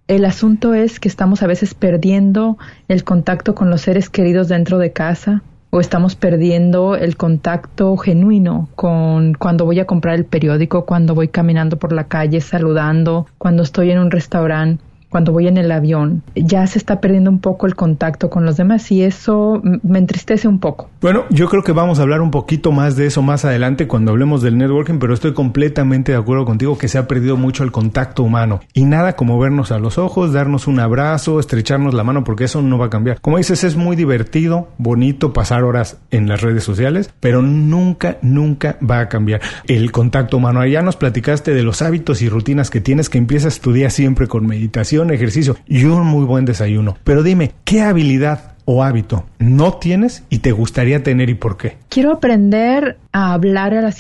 [0.07, 4.77] El asunto es que estamos a veces perdiendo el contacto con los seres queridos dentro
[4.77, 10.85] de casa, o estamos perdiendo el contacto genuino con cuando voy a comprar el periódico,
[10.85, 15.57] cuando voy caminando por la calle saludando, cuando estoy en un restaurante cuando voy en
[15.57, 19.61] el avión, ya se está perdiendo un poco el contacto con los demás y eso
[19.83, 20.89] me entristece un poco.
[21.01, 24.11] Bueno, yo creo que vamos a hablar un poquito más de eso más adelante cuando
[24.11, 27.71] hablemos del networking, pero estoy completamente de acuerdo contigo que se ha perdido mucho el
[27.71, 32.23] contacto humano y nada como vernos a los ojos, darnos un abrazo, estrecharnos la mano
[32.23, 33.19] porque eso no va a cambiar.
[33.21, 38.77] Como dices, es muy divertido, bonito pasar horas en las redes sociales, pero nunca, nunca
[38.87, 40.59] va a cambiar el contacto humano.
[40.59, 44.27] Allá nos platicaste de los hábitos y rutinas que tienes que empiezas tu día siempre
[44.27, 46.97] con meditación ejercicio y un muy buen desayuno.
[47.03, 51.77] Pero dime, ¿qué habilidad o hábito no tienes y te gustaría tener y por qué?
[51.89, 53.99] Quiero aprender a hablar a las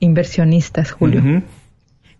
[0.00, 1.42] inversionistas, Julio.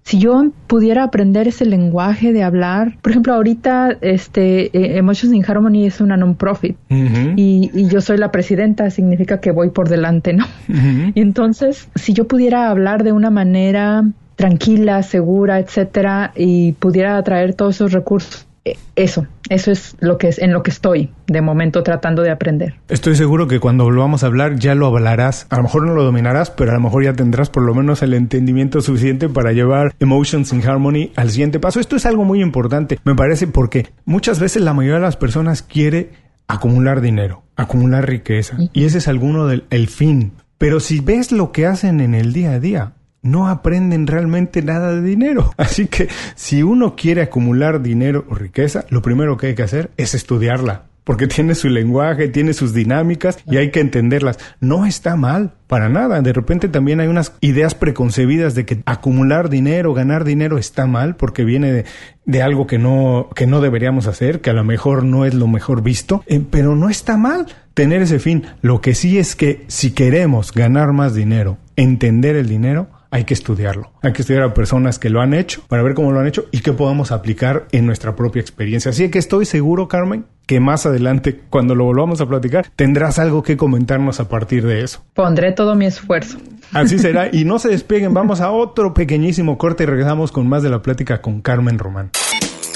[0.03, 5.45] Si yo pudiera aprender ese lenguaje de hablar, por ejemplo, ahorita este eh, Emotions in
[5.45, 10.33] Harmony es una non-profit y, y, yo soy la presidenta, significa que voy por delante,
[10.33, 10.47] ¿no?
[10.69, 14.05] Y entonces, si yo pudiera hablar de una manera
[14.37, 18.47] tranquila, segura, etcétera, y pudiera atraer todos esos recursos.
[18.65, 22.31] E, eso, eso es lo que es en lo que estoy de momento tratando de
[22.31, 22.75] aprender.
[22.89, 25.47] Estoy seguro que cuando volvamos a hablar ya lo hablarás.
[25.51, 28.03] A lo mejor no lo dominarás, pero a lo mejor ya tendrás por lo menos
[28.03, 31.79] el entendimiento suficiente para llevar Emotions in Harmony al siguiente paso.
[31.79, 35.63] Esto es algo muy importante, me parece, porque muchas veces la mayoría de las personas
[35.63, 36.11] quiere
[36.49, 40.33] acumular dinero, acumular riqueza, y ese es alguno del el fin.
[40.59, 42.93] Pero si ves lo que hacen en el día a día,
[43.27, 45.53] no aprenden realmente nada de dinero.
[45.57, 49.91] Así que si uno quiere acumular dinero o riqueza, lo primero que hay que hacer
[49.97, 50.85] es estudiarla.
[51.05, 54.39] Porque tiene su lenguaje, tiene sus dinámicas y hay que entenderlas.
[54.61, 56.21] No está mal, para nada.
[56.21, 61.17] De repente también hay unas ideas preconcebidas de que acumular dinero, ganar dinero está mal
[61.17, 61.85] porque viene
[62.25, 65.47] de, algo que no, que no deberíamos hacer, que a lo mejor no es lo
[65.47, 68.45] mejor visto, eh, pero no está mal tener ese fin.
[68.63, 73.35] Lo que sí es que si queremos ganar más dinero, entender el dinero, hay que
[73.35, 73.93] estudiarlo.
[74.03, 76.47] Hay que estudiar a personas que lo han hecho para ver cómo lo han hecho
[76.53, 78.91] y qué podemos aplicar en nuestra propia experiencia.
[78.91, 83.43] Así que estoy seguro, Carmen, que más adelante, cuando lo volvamos a platicar, tendrás algo
[83.43, 85.05] que comentarnos a partir de eso.
[85.15, 86.39] Pondré todo mi esfuerzo.
[86.73, 87.29] Así será.
[87.37, 90.81] Y no se despeguen, vamos a otro pequeñísimo corte y regresamos con más de la
[90.81, 92.11] plática con Carmen Román.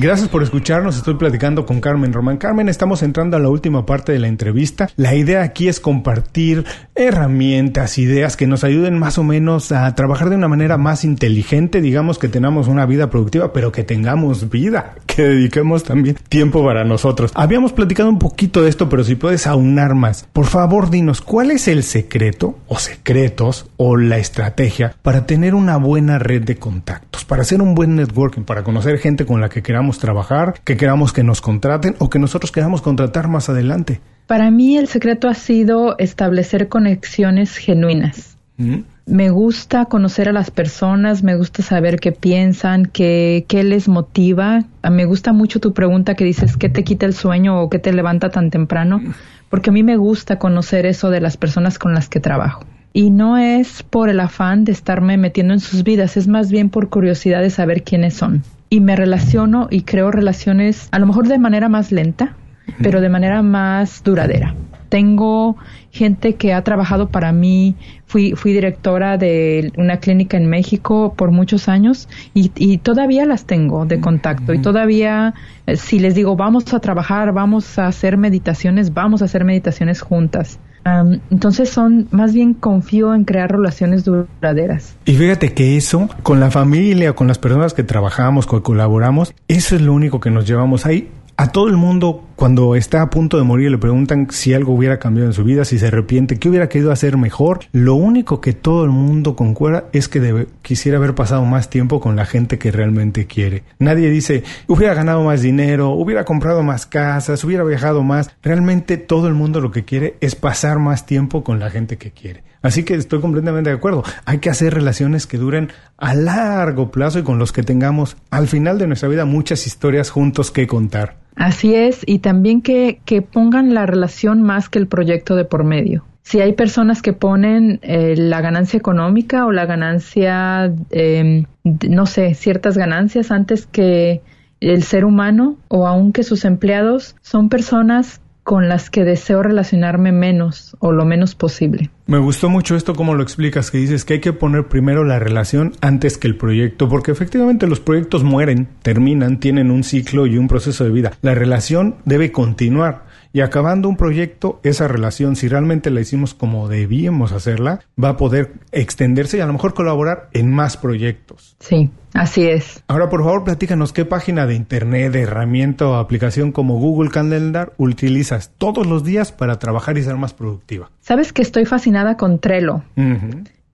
[0.00, 0.96] Gracias por escucharnos.
[0.96, 2.38] Estoy platicando con Carmen Román.
[2.38, 4.88] Carmen, estamos entrando a la última parte de la entrevista.
[4.96, 10.30] La idea aquí es compartir herramientas, ideas que nos ayuden más o menos a trabajar
[10.30, 11.82] de una manera más inteligente.
[11.82, 16.64] Digamos que tengamos una vida productiva, pero que tengamos vida, que que dediquemos también tiempo
[16.64, 17.30] para nosotros.
[17.34, 21.50] Habíamos platicado un poquito de esto, pero si puedes aunar más, por favor dinos, ¿cuál
[21.50, 27.26] es el secreto o secretos o la estrategia para tener una buena red de contactos,
[27.26, 31.12] para hacer un buen networking, para conocer gente con la que queramos trabajar, que queramos
[31.12, 34.00] que nos contraten o que nosotros queramos contratar más adelante?
[34.26, 38.36] Para mí el secreto ha sido establecer conexiones genuinas.
[38.58, 38.82] Mm.
[39.06, 44.62] Me gusta conocer a las personas, me gusta saber qué piensan, qué, qué les motiva.
[44.82, 47.80] Ah, me gusta mucho tu pregunta que dices, ¿qué te quita el sueño o qué
[47.80, 49.00] te levanta tan temprano?
[49.48, 52.64] Porque a mí me gusta conocer eso de las personas con las que trabajo.
[52.92, 56.70] Y no es por el afán de estarme metiendo en sus vidas, es más bien
[56.70, 58.44] por curiosidad de saber quiénes son.
[58.70, 62.36] Y me relaciono y creo relaciones a lo mejor de manera más lenta,
[62.82, 64.54] pero de manera más duradera.
[64.88, 65.56] Tengo
[65.90, 71.30] gente que ha trabajado para mí, fui, fui directora de una clínica en México por
[71.30, 75.34] muchos años y, y todavía las tengo de contacto y todavía
[75.66, 80.00] eh, si les digo vamos a trabajar, vamos a hacer meditaciones, vamos a hacer meditaciones
[80.00, 80.58] juntas.
[80.84, 84.96] Entonces son, más bien confío en crear relaciones duraderas.
[85.04, 89.76] Y fíjate que eso, con la familia, con las personas que trabajamos, que colaboramos, eso
[89.76, 93.36] es lo único que nos llevamos ahí a todo el mundo cuando está a punto
[93.36, 96.48] de morir le preguntan si algo hubiera cambiado en su vida, si se arrepiente, qué
[96.48, 97.60] hubiera querido hacer mejor.
[97.72, 102.16] Lo único que todo el mundo concuerda es que quisiera haber pasado más tiempo con
[102.16, 103.64] la gente que realmente quiere.
[103.78, 108.30] Nadie dice hubiera ganado más dinero, hubiera comprado más casas, hubiera viajado más.
[108.42, 112.10] Realmente todo el mundo lo que quiere es pasar más tiempo con la gente que
[112.10, 112.42] quiere.
[112.62, 114.02] Así que estoy completamente de acuerdo.
[114.24, 118.48] Hay que hacer relaciones que duren a largo plazo y con los que tengamos al
[118.48, 121.20] final de nuestra vida muchas historias juntos que contar.
[121.40, 125.64] Así es, y también que, que pongan la relación más que el proyecto de por
[125.64, 126.04] medio.
[126.20, 132.34] Si hay personas que ponen eh, la ganancia económica o la ganancia, eh, no sé,
[132.34, 134.20] ciertas ganancias antes que
[134.60, 138.20] el ser humano o aunque sus empleados son personas
[138.50, 141.88] con las que deseo relacionarme menos o lo menos posible.
[142.08, 145.20] Me gustó mucho esto como lo explicas, que dices que hay que poner primero la
[145.20, 150.36] relación antes que el proyecto, porque efectivamente los proyectos mueren, terminan, tienen un ciclo y
[150.36, 151.12] un proceso de vida.
[151.22, 153.04] La relación debe continuar.
[153.32, 158.16] Y acabando un proyecto, esa relación, si realmente la hicimos como debíamos hacerla, va a
[158.16, 161.56] poder extenderse y a lo mejor colaborar en más proyectos.
[161.60, 162.82] Sí, así es.
[162.88, 167.72] Ahora, por favor, platícanos qué página de internet, de herramienta o aplicación como Google Calendar
[167.76, 170.90] utilizas todos los días para trabajar y ser más productiva.
[171.00, 172.82] Sabes que estoy fascinada con Trello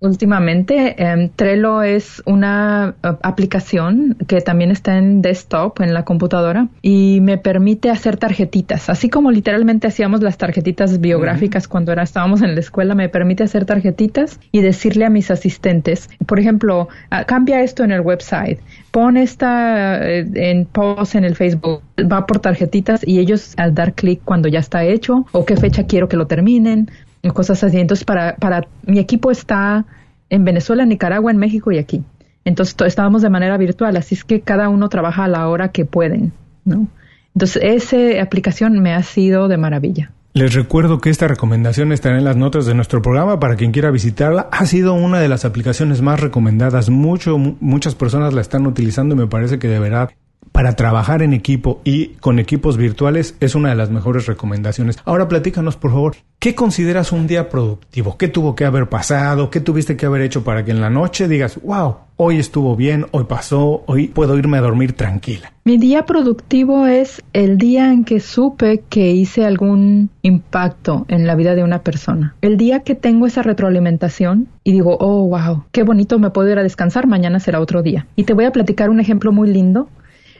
[0.00, 1.02] últimamente.
[1.02, 7.20] Em, Trello es una eh, aplicación que también está en desktop, en la computadora, y
[7.22, 8.90] me permite hacer tarjetitas.
[8.90, 13.44] Así como literalmente hacíamos las tarjetitas biográficas cuando era, estábamos en la escuela, me permite
[13.44, 18.60] hacer tarjetitas y decirle a mis asistentes, por ejemplo, ah, cambia esto en el website,
[18.90, 23.94] pon esta eh, en post en el Facebook, va por tarjetitas y ellos al dar
[23.94, 26.90] clic cuando ya está hecho o qué fecha quiero que lo terminen
[27.32, 27.78] cosas así.
[27.78, 29.84] Entonces, para, para mi equipo está
[30.30, 32.02] en Venezuela, Nicaragua, en México y aquí.
[32.44, 35.84] Entonces, estábamos de manera virtual, así es que cada uno trabaja a la hora que
[35.84, 36.32] pueden,
[36.64, 36.86] ¿no?
[37.34, 40.12] Entonces, esa aplicación me ha sido de maravilla.
[40.32, 43.90] Les recuerdo que esta recomendación estará en las notas de nuestro programa para quien quiera
[43.90, 44.48] visitarla.
[44.52, 46.90] Ha sido una de las aplicaciones más recomendadas.
[46.90, 50.10] Mucho, muchas personas la están utilizando y me parece que deberá
[50.56, 54.96] para trabajar en equipo y con equipos virtuales es una de las mejores recomendaciones.
[55.04, 58.16] Ahora platícanos, por favor, ¿qué consideras un día productivo?
[58.16, 59.50] ¿Qué tuvo que haber pasado?
[59.50, 63.04] ¿Qué tuviste que haber hecho para que en la noche digas, wow, hoy estuvo bien,
[63.10, 65.52] hoy pasó, hoy puedo irme a dormir tranquila?
[65.66, 71.34] Mi día productivo es el día en que supe que hice algún impacto en la
[71.34, 72.34] vida de una persona.
[72.40, 76.58] El día que tengo esa retroalimentación y digo, oh, wow, qué bonito me puedo ir
[76.58, 78.06] a descansar, mañana será otro día.
[78.16, 79.90] Y te voy a platicar un ejemplo muy lindo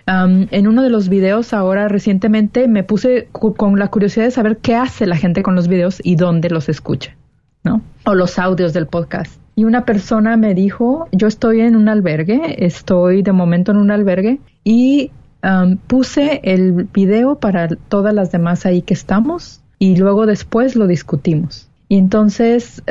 [0.07, 4.77] en uno de los videos ahora recientemente me puse con la curiosidad de saber qué
[4.77, 7.16] hace la gente con los videos y dónde los escucha,
[7.64, 7.83] ¿no?
[8.05, 9.40] O los audios del podcast.
[9.57, 13.90] Y una persona me dijo, yo estoy en un albergue, estoy de momento en un
[13.90, 15.11] albergue y
[15.87, 21.69] puse el video para todas las demás ahí que estamos y luego después lo discutimos.
[21.88, 22.83] Y entonces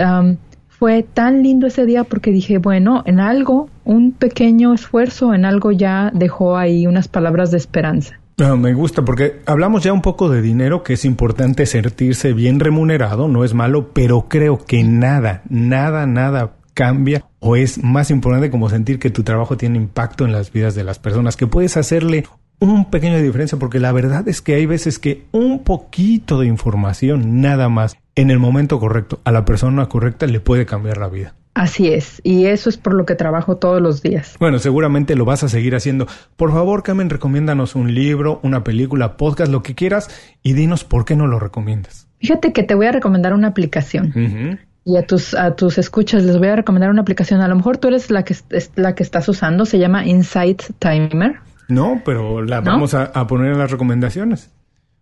[0.77, 5.71] fue tan lindo ese día porque dije, bueno, en algo, un pequeño esfuerzo, en algo
[5.71, 8.19] ya dejó ahí unas palabras de esperanza.
[8.38, 12.59] Ah, me gusta porque hablamos ya un poco de dinero, que es importante sentirse bien
[12.59, 18.51] remunerado, no es malo, pero creo que nada, nada, nada cambia o es más importante
[18.51, 21.77] como sentir que tu trabajo tiene impacto en las vidas de las personas, que puedes
[21.77, 22.25] hacerle
[22.59, 27.41] un pequeño diferencia porque la verdad es que hay veces que un poquito de información
[27.41, 31.36] nada más en el momento correcto a la persona correcta le puede cambiar la vida.
[31.54, 34.36] Así es, y eso es por lo que trabajo todos los días.
[34.41, 36.06] Bueno, seguramente lo vas a seguir haciendo.
[36.36, 40.10] Por favor, Carmen, recomiéndanos un libro, una película, podcast, lo que quieras,
[40.43, 42.10] y dinos por qué no lo recomiendas.
[42.19, 44.60] Fíjate que te voy a recomendar una aplicación.
[44.84, 47.39] Y a tus, a tus escuchas les voy a recomendar una aplicación.
[47.39, 49.65] A lo mejor tú eres la que, es la que estás usando.
[49.65, 51.38] Se llama Insight Timer.
[51.69, 54.51] No, pero la vamos a, a poner en las recomendaciones.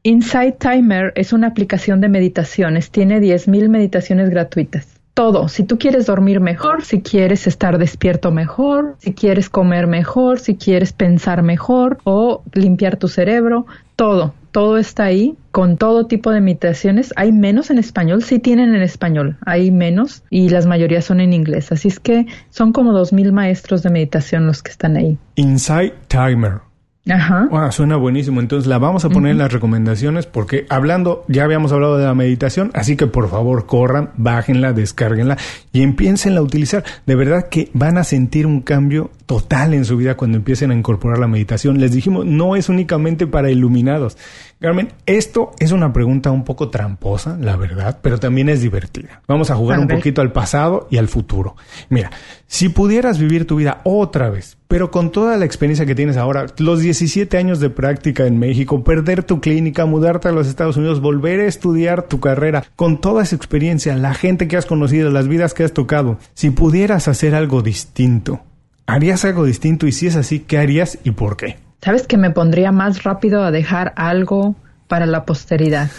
[0.05, 2.91] Insight Timer es una aplicación de meditaciones.
[2.91, 5.47] Tiene 10.000 meditaciones gratuitas todo.
[5.47, 10.55] Si tú quieres dormir mejor, si quieres estar despierto mejor, si quieres comer mejor, si
[10.55, 13.65] quieres pensar mejor o limpiar tu cerebro,
[13.95, 14.33] todo.
[14.51, 17.13] Todo está ahí con todo tipo de meditaciones.
[17.15, 21.33] Hay menos en español, sí tienen en español, hay menos y las mayorías son en
[21.33, 21.71] inglés.
[21.71, 25.17] Así es que son como dos mil maestros de meditación los que están ahí.
[25.35, 26.72] Inside Timer.
[27.09, 27.47] Ajá.
[27.51, 28.39] Wow, suena buenísimo.
[28.39, 32.15] Entonces la vamos a poner en las recomendaciones porque hablando, ya habíamos hablado de la
[32.15, 35.37] meditación, así que por favor corran, bájenla, descárguenla
[35.73, 36.85] y empiecen a utilizar.
[37.05, 40.75] De verdad que van a sentir un cambio total en su vida cuando empiecen a
[40.75, 41.77] incorporar la meditación.
[41.79, 44.17] Les dijimos, no es únicamente para iluminados.
[44.61, 49.21] Carmen, esto es una pregunta un poco tramposa, la verdad, pero también es divertida.
[49.27, 51.57] Vamos a jugar un poquito al pasado y al futuro.
[51.89, 52.11] Mira,
[52.47, 56.47] si pudieras vivir tu vida otra vez, pero con toda la experiencia que tienes ahora,
[56.57, 60.99] los 17 años de práctica en México, perder tu clínica, mudarte a los Estados Unidos,
[60.99, 65.27] volver a estudiar tu carrera, con toda esa experiencia, la gente que has conocido, las
[65.27, 68.41] vidas que has tocado, si pudieras hacer algo distinto,
[68.87, 69.85] ¿harías algo distinto?
[69.85, 71.57] Y si es así, ¿qué harías y por qué?
[71.83, 74.55] ¿Sabes que me pondría más rápido a dejar algo
[74.87, 75.91] para la posteridad?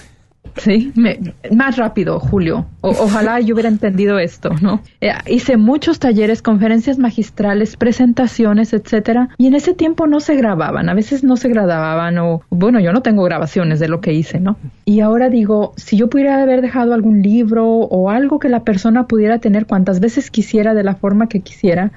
[0.56, 0.92] Sí,
[1.50, 2.66] más rápido, Julio.
[2.80, 4.80] ojalá yo hubiera entendido esto, ¿no?
[5.00, 10.88] Eh, hice muchos talleres, conferencias magistrales, presentaciones, etcétera, y en ese tiempo no se grababan,
[10.88, 14.38] a veces no se grababan o, bueno, yo no tengo grabaciones de lo que hice,
[14.38, 14.56] ¿no?
[14.84, 19.08] Y ahora digo, si yo pudiera haber dejado algún libro o algo que la persona
[19.08, 21.90] pudiera tener cuantas veces quisiera, de la forma que quisiera,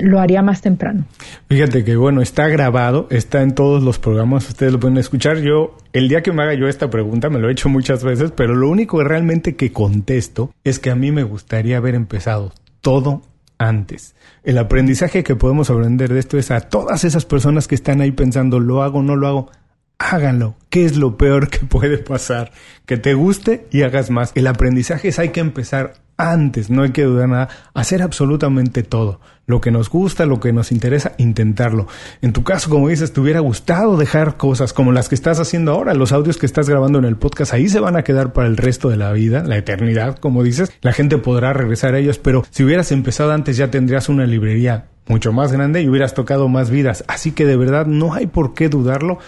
[0.00, 1.04] lo haría más temprano.
[1.48, 5.38] Fíjate que bueno, está grabado, está en todos los programas, ustedes lo pueden escuchar.
[5.38, 8.30] Yo, el día que me haga yo esta pregunta, me lo he hecho muchas veces,
[8.30, 13.22] pero lo único realmente que contesto es que a mí me gustaría haber empezado todo
[13.58, 14.14] antes.
[14.42, 18.12] El aprendizaje que podemos aprender de esto es a todas esas personas que están ahí
[18.12, 19.50] pensando, lo hago, no lo hago,
[19.98, 20.56] háganlo.
[20.68, 22.52] ¿Qué es lo peor que puede pasar?
[22.86, 24.32] Que te guste y hagas más.
[24.34, 29.20] El aprendizaje es hay que empezar antes, no hay que dudar nada, hacer absolutamente todo.
[29.46, 31.86] Lo que nos gusta, lo que nos interesa, intentarlo.
[32.22, 35.72] En tu caso, como dices, te hubiera gustado dejar cosas como las que estás haciendo
[35.72, 38.48] ahora, los audios que estás grabando en el podcast, ahí se van a quedar para
[38.48, 40.72] el resto de la vida, la eternidad, como dices.
[40.80, 44.86] La gente podrá regresar a ellos, pero si hubieras empezado antes ya tendrías una librería
[45.06, 47.04] mucho más grande y hubieras tocado más vidas.
[47.08, 49.18] Así que de verdad no hay por qué dudarlo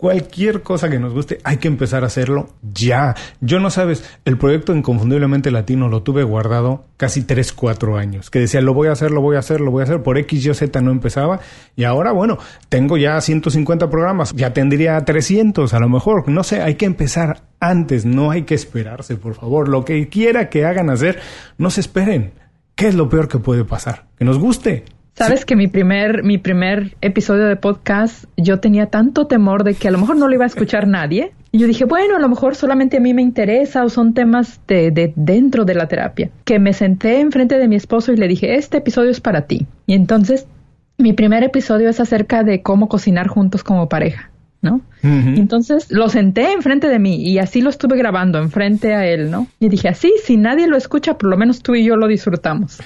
[0.00, 3.14] Cualquier cosa que nos guste, hay que empezar a hacerlo ya.
[3.42, 8.30] Yo no sabes, el proyecto Inconfundiblemente Latino lo tuve guardado casi 3, 4 años.
[8.30, 10.02] Que decía, lo voy a hacer, lo voy a hacer, lo voy a hacer.
[10.02, 11.40] Por X, Y, Z no empezaba.
[11.76, 12.38] Y ahora, bueno,
[12.70, 14.32] tengo ya 150 programas.
[14.32, 16.26] Ya tendría 300 a lo mejor.
[16.30, 18.06] No sé, hay que empezar antes.
[18.06, 19.68] No hay que esperarse, por favor.
[19.68, 21.20] Lo que quiera que hagan hacer,
[21.58, 22.32] no se esperen.
[22.74, 24.06] ¿Qué es lo peor que puede pasar?
[24.16, 24.86] Que nos guste.
[25.14, 29.88] Sabes que mi primer, mi primer episodio de podcast, yo tenía tanto temor de que
[29.88, 31.32] a lo mejor no lo iba a escuchar nadie.
[31.52, 34.60] Y yo dije, bueno, a lo mejor solamente a mí me interesa o son temas
[34.66, 36.30] de, de dentro de la terapia.
[36.44, 39.66] Que me senté enfrente de mi esposo y le dije, este episodio es para ti.
[39.86, 40.46] Y entonces,
[40.96, 44.30] mi primer episodio es acerca de cómo cocinar juntos como pareja.
[44.62, 44.82] ¿no?
[45.02, 49.46] Entonces lo senté enfrente de mí y así lo estuve grabando enfrente a él, ¿no?
[49.58, 52.78] Y dije, así, si nadie lo escucha, por lo menos tú y yo lo disfrutamos.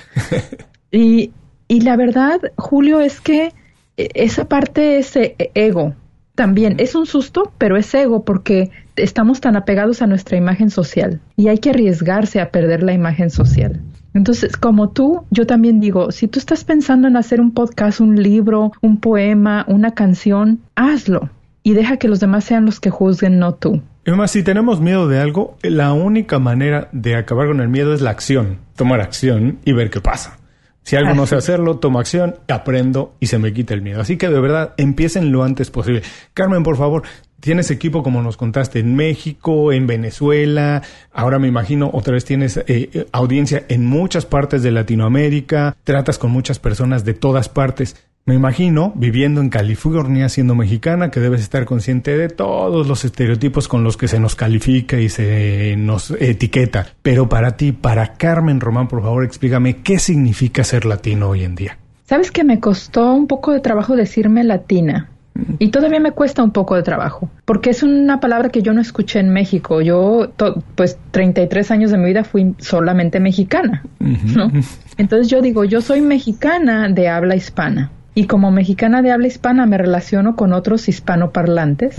[0.93, 1.33] y
[1.75, 3.53] y la verdad, Julio, es que
[3.97, 5.95] eh, esa parte es eh, ego.
[6.37, 11.21] También es un susto, pero es ego porque estamos tan apegados a nuestra imagen social
[11.37, 13.81] y hay que arriesgarse a perder la imagen social.
[14.15, 18.23] Entonces, como tú, yo también digo, si tú estás pensando en hacer un podcast, un
[18.23, 21.29] libro, un poema, una canción, hazlo
[21.65, 23.83] y deja que los demás sean los que juzguen, no tú.
[24.07, 28.01] Además, si tenemos miedo de algo, la única manera de acabar con el miedo es
[28.01, 30.39] la acción, tomar acción y ver qué pasa.
[30.85, 34.03] Si algo no sé hacerlo, tomo acción, aprendo y se me quita el miedo.
[34.03, 36.03] Así que de verdad, empiecen lo antes posible.
[36.35, 37.05] Carmen, por favor,
[37.45, 40.81] tienes equipo como nos contaste en México, en Venezuela,
[41.13, 46.17] ahora me imagino otra vez tienes eh, eh, audiencia en muchas partes de Latinoamérica, tratas
[46.17, 47.97] con muchas personas de todas partes.
[48.25, 53.69] Me imagino, viviendo en California, siendo mexicana, que debes estar consciente de todos los estereotipos
[53.69, 56.87] con los que se nos califica y se nos etiqueta.
[57.03, 61.57] Pero para ti, para Carmen Román, por favor, explícame qué significa ser latino hoy en
[61.57, 61.77] día.
[62.05, 65.11] Sabes que me costó un poco de trabajo decirme latina.
[65.59, 68.81] Y todavía me cuesta un poco de trabajo, porque es una palabra que yo no
[68.81, 69.81] escuché en México.
[69.81, 70.31] Yo,
[70.77, 74.53] pues, 33 años de mi vida fui solamente mexicana, ¿no?
[74.97, 77.91] Entonces yo digo, yo soy mexicana de habla hispana.
[78.15, 81.97] Y como mexicana de habla hispana me relaciono con otros hispanoparlantes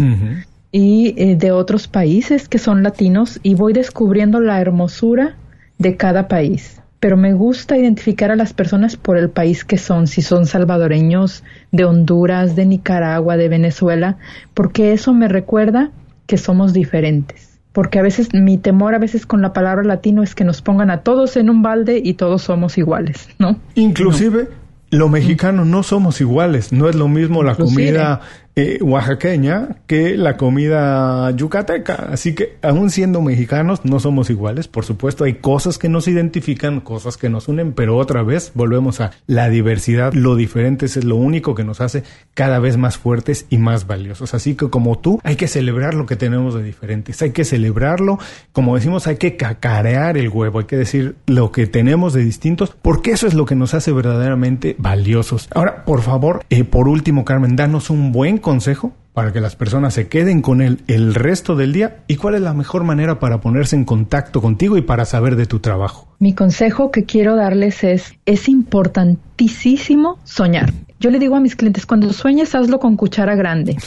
[0.71, 5.35] y eh, de otros países que son latinos y voy descubriendo la hermosura
[5.77, 6.81] de cada país.
[7.05, 11.43] Pero me gusta identificar a las personas por el país que son, si son salvadoreños,
[11.71, 14.17] de Honduras, de Nicaragua, de Venezuela,
[14.55, 15.91] porque eso me recuerda
[16.25, 17.59] que somos diferentes.
[17.73, 20.89] Porque a veces mi temor a veces con la palabra latino es que nos pongan
[20.89, 23.59] a todos en un balde y todos somos iguales, ¿no?
[23.75, 24.47] Inclusive
[24.89, 28.21] lo mexicano no somos iguales, no es lo mismo la comida
[28.55, 32.07] eh, oaxaqueña que la comida yucateca.
[32.11, 34.67] Así que, aún siendo mexicanos, no somos iguales.
[34.67, 39.01] Por supuesto, hay cosas que nos identifican, cosas que nos unen, pero otra vez volvemos
[39.01, 40.13] a la diversidad.
[40.13, 42.03] Lo diferente es lo único que nos hace
[42.33, 44.33] cada vez más fuertes y más valiosos.
[44.33, 47.21] Así que, como tú, hay que celebrar lo que tenemos de diferentes.
[47.21, 48.19] Hay que celebrarlo.
[48.53, 50.59] Como decimos, hay que cacarear el huevo.
[50.59, 53.91] Hay que decir lo que tenemos de distintos, porque eso es lo que nos hace
[53.91, 55.49] verdaderamente valiosos.
[55.53, 59.95] Ahora, por favor, eh, por último, Carmen, danos un buen consejo para que las personas
[59.95, 63.41] se queden con él el resto del día y cuál es la mejor manera para
[63.41, 66.07] ponerse en contacto contigo y para saber de tu trabajo.
[66.19, 70.71] Mi consejo que quiero darles es, es importantísimo soñar.
[70.99, 73.77] Yo le digo a mis clientes, cuando sueñes, hazlo con cuchara grande.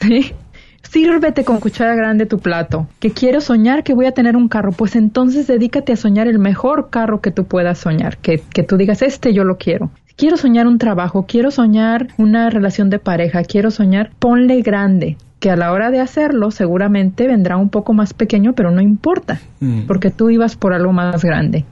[0.82, 2.86] Sírvete con cuchara grande tu plato.
[3.00, 4.70] Que quiero soñar que voy a tener un carro.
[4.70, 8.18] Pues entonces dedícate a soñar el mejor carro que tú puedas soñar.
[8.18, 9.90] Que, que tú digas, este yo lo quiero
[10.20, 15.50] quiero soñar un trabajo, quiero soñar una relación de pareja, quiero soñar, ponle grande, que
[15.50, 19.86] a la hora de hacerlo seguramente vendrá un poco más pequeño, pero no importa, mm.
[19.86, 21.64] porque tú ibas por algo más grande.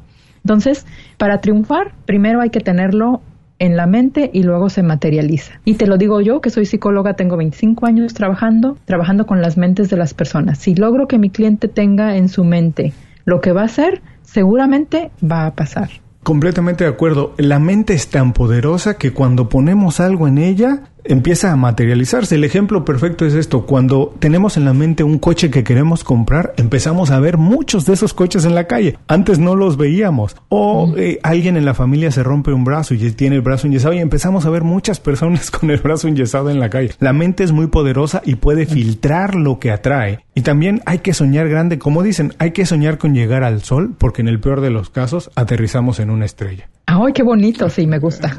[0.42, 0.86] Entonces,
[1.18, 3.20] para triunfar, primero hay que tenerlo
[3.58, 5.60] en la mente y luego se materializa.
[5.66, 9.58] Y te lo digo yo, que soy psicóloga, tengo 25 años trabajando, trabajando con las
[9.58, 10.56] mentes de las personas.
[10.56, 12.94] Si logro que mi cliente tenga en su mente
[13.26, 15.90] lo que va a hacer, seguramente va a pasar.
[16.28, 17.32] Completamente de acuerdo.
[17.38, 22.36] La mente es tan poderosa que cuando ponemos algo en ella, empieza a materializarse.
[22.36, 23.66] El ejemplo perfecto es esto.
[23.66, 27.94] Cuando tenemos en la mente un coche que queremos comprar, empezamos a ver muchos de
[27.94, 28.98] esos coches en la calle.
[29.08, 30.36] Antes no los veíamos.
[30.48, 33.94] O eh, alguien en la familia se rompe un brazo y tiene el brazo enyesado
[33.94, 36.92] y empezamos a ver muchas personas con el brazo enyesado en la calle.
[37.00, 40.24] La mente es muy poderosa y puede filtrar lo que atrae.
[40.34, 41.78] Y también hay que soñar grande.
[41.78, 44.90] Como dicen, hay que soñar con llegar al sol porque en el peor de los
[44.90, 46.68] casos aterrizamos en una estrella.
[46.90, 47.68] ¡Ay, qué bonito!
[47.68, 48.34] Sí, me gusta.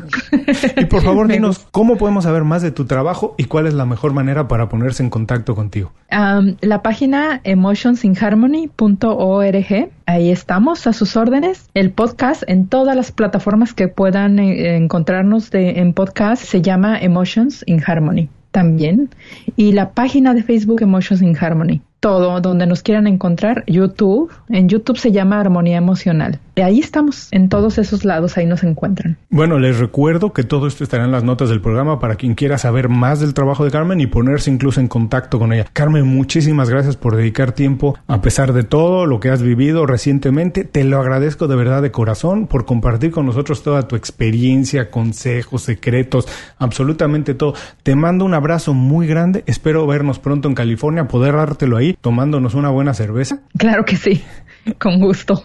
[0.76, 3.86] y por favor, dinos, ¿cómo podemos saber más de tu trabajo y cuál es la
[3.86, 5.92] mejor manera para ponerse en contacto contigo?
[6.10, 9.90] la página emotionsinharmony.org.
[10.08, 11.70] Ahí estamos a sus órdenes.
[11.76, 16.98] El podcast en todas las plataformas que puedan eh, encontrarnos de, en podcast se llama
[16.98, 19.12] Emotions in Harmony también.
[19.58, 24.32] Y la página de Facebook Emotions in Harmony todo donde nos quieran encontrar, YouTube.
[24.50, 26.40] En YouTube se llama Armonía Emocional.
[26.56, 29.18] Y ahí estamos, en todos esos lados, ahí nos encuentran.
[29.30, 32.58] Bueno, les recuerdo que todo esto estará en las notas del programa para quien quiera
[32.58, 35.68] saber más del trabajo de Carmen y ponerse incluso en contacto con ella.
[35.72, 40.66] Carmen, muchísimas gracias por dedicar tiempo a pesar de todo lo que has vivido recientemente.
[40.66, 45.62] Te lo agradezco de verdad de corazón por compartir con nosotros toda tu experiencia, consejos,
[45.62, 46.28] secretos,
[46.58, 47.54] absolutamente todo.
[47.84, 49.44] Te mando un abrazo muy grande.
[49.48, 53.40] Espero vernos pronto en California, poder dártelo ahí tomándonos una buena cerveza?
[53.58, 54.24] Claro que sí.
[54.78, 55.42] Con gusto.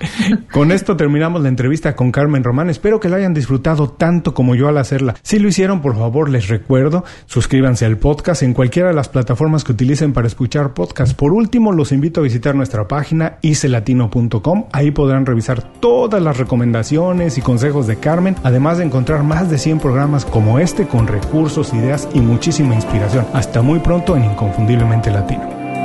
[0.53, 2.69] Con esto terminamos la entrevista con Carmen Román.
[2.69, 5.15] Espero que la hayan disfrutado tanto como yo al hacerla.
[5.23, 9.65] Si lo hicieron, por favor, les recuerdo, suscríbanse al podcast en cualquiera de las plataformas
[9.65, 11.17] que utilicen para escuchar podcast.
[11.17, 14.67] Por último, los invito a visitar nuestra página icelatino.com.
[14.73, 19.59] Ahí podrán revisar todas las recomendaciones y consejos de Carmen, además de encontrar más de
[19.59, 23.27] 100 programas como este con recursos, ideas y muchísima inspiración.
[23.33, 25.64] Hasta muy pronto en Inconfundiblemente Latino.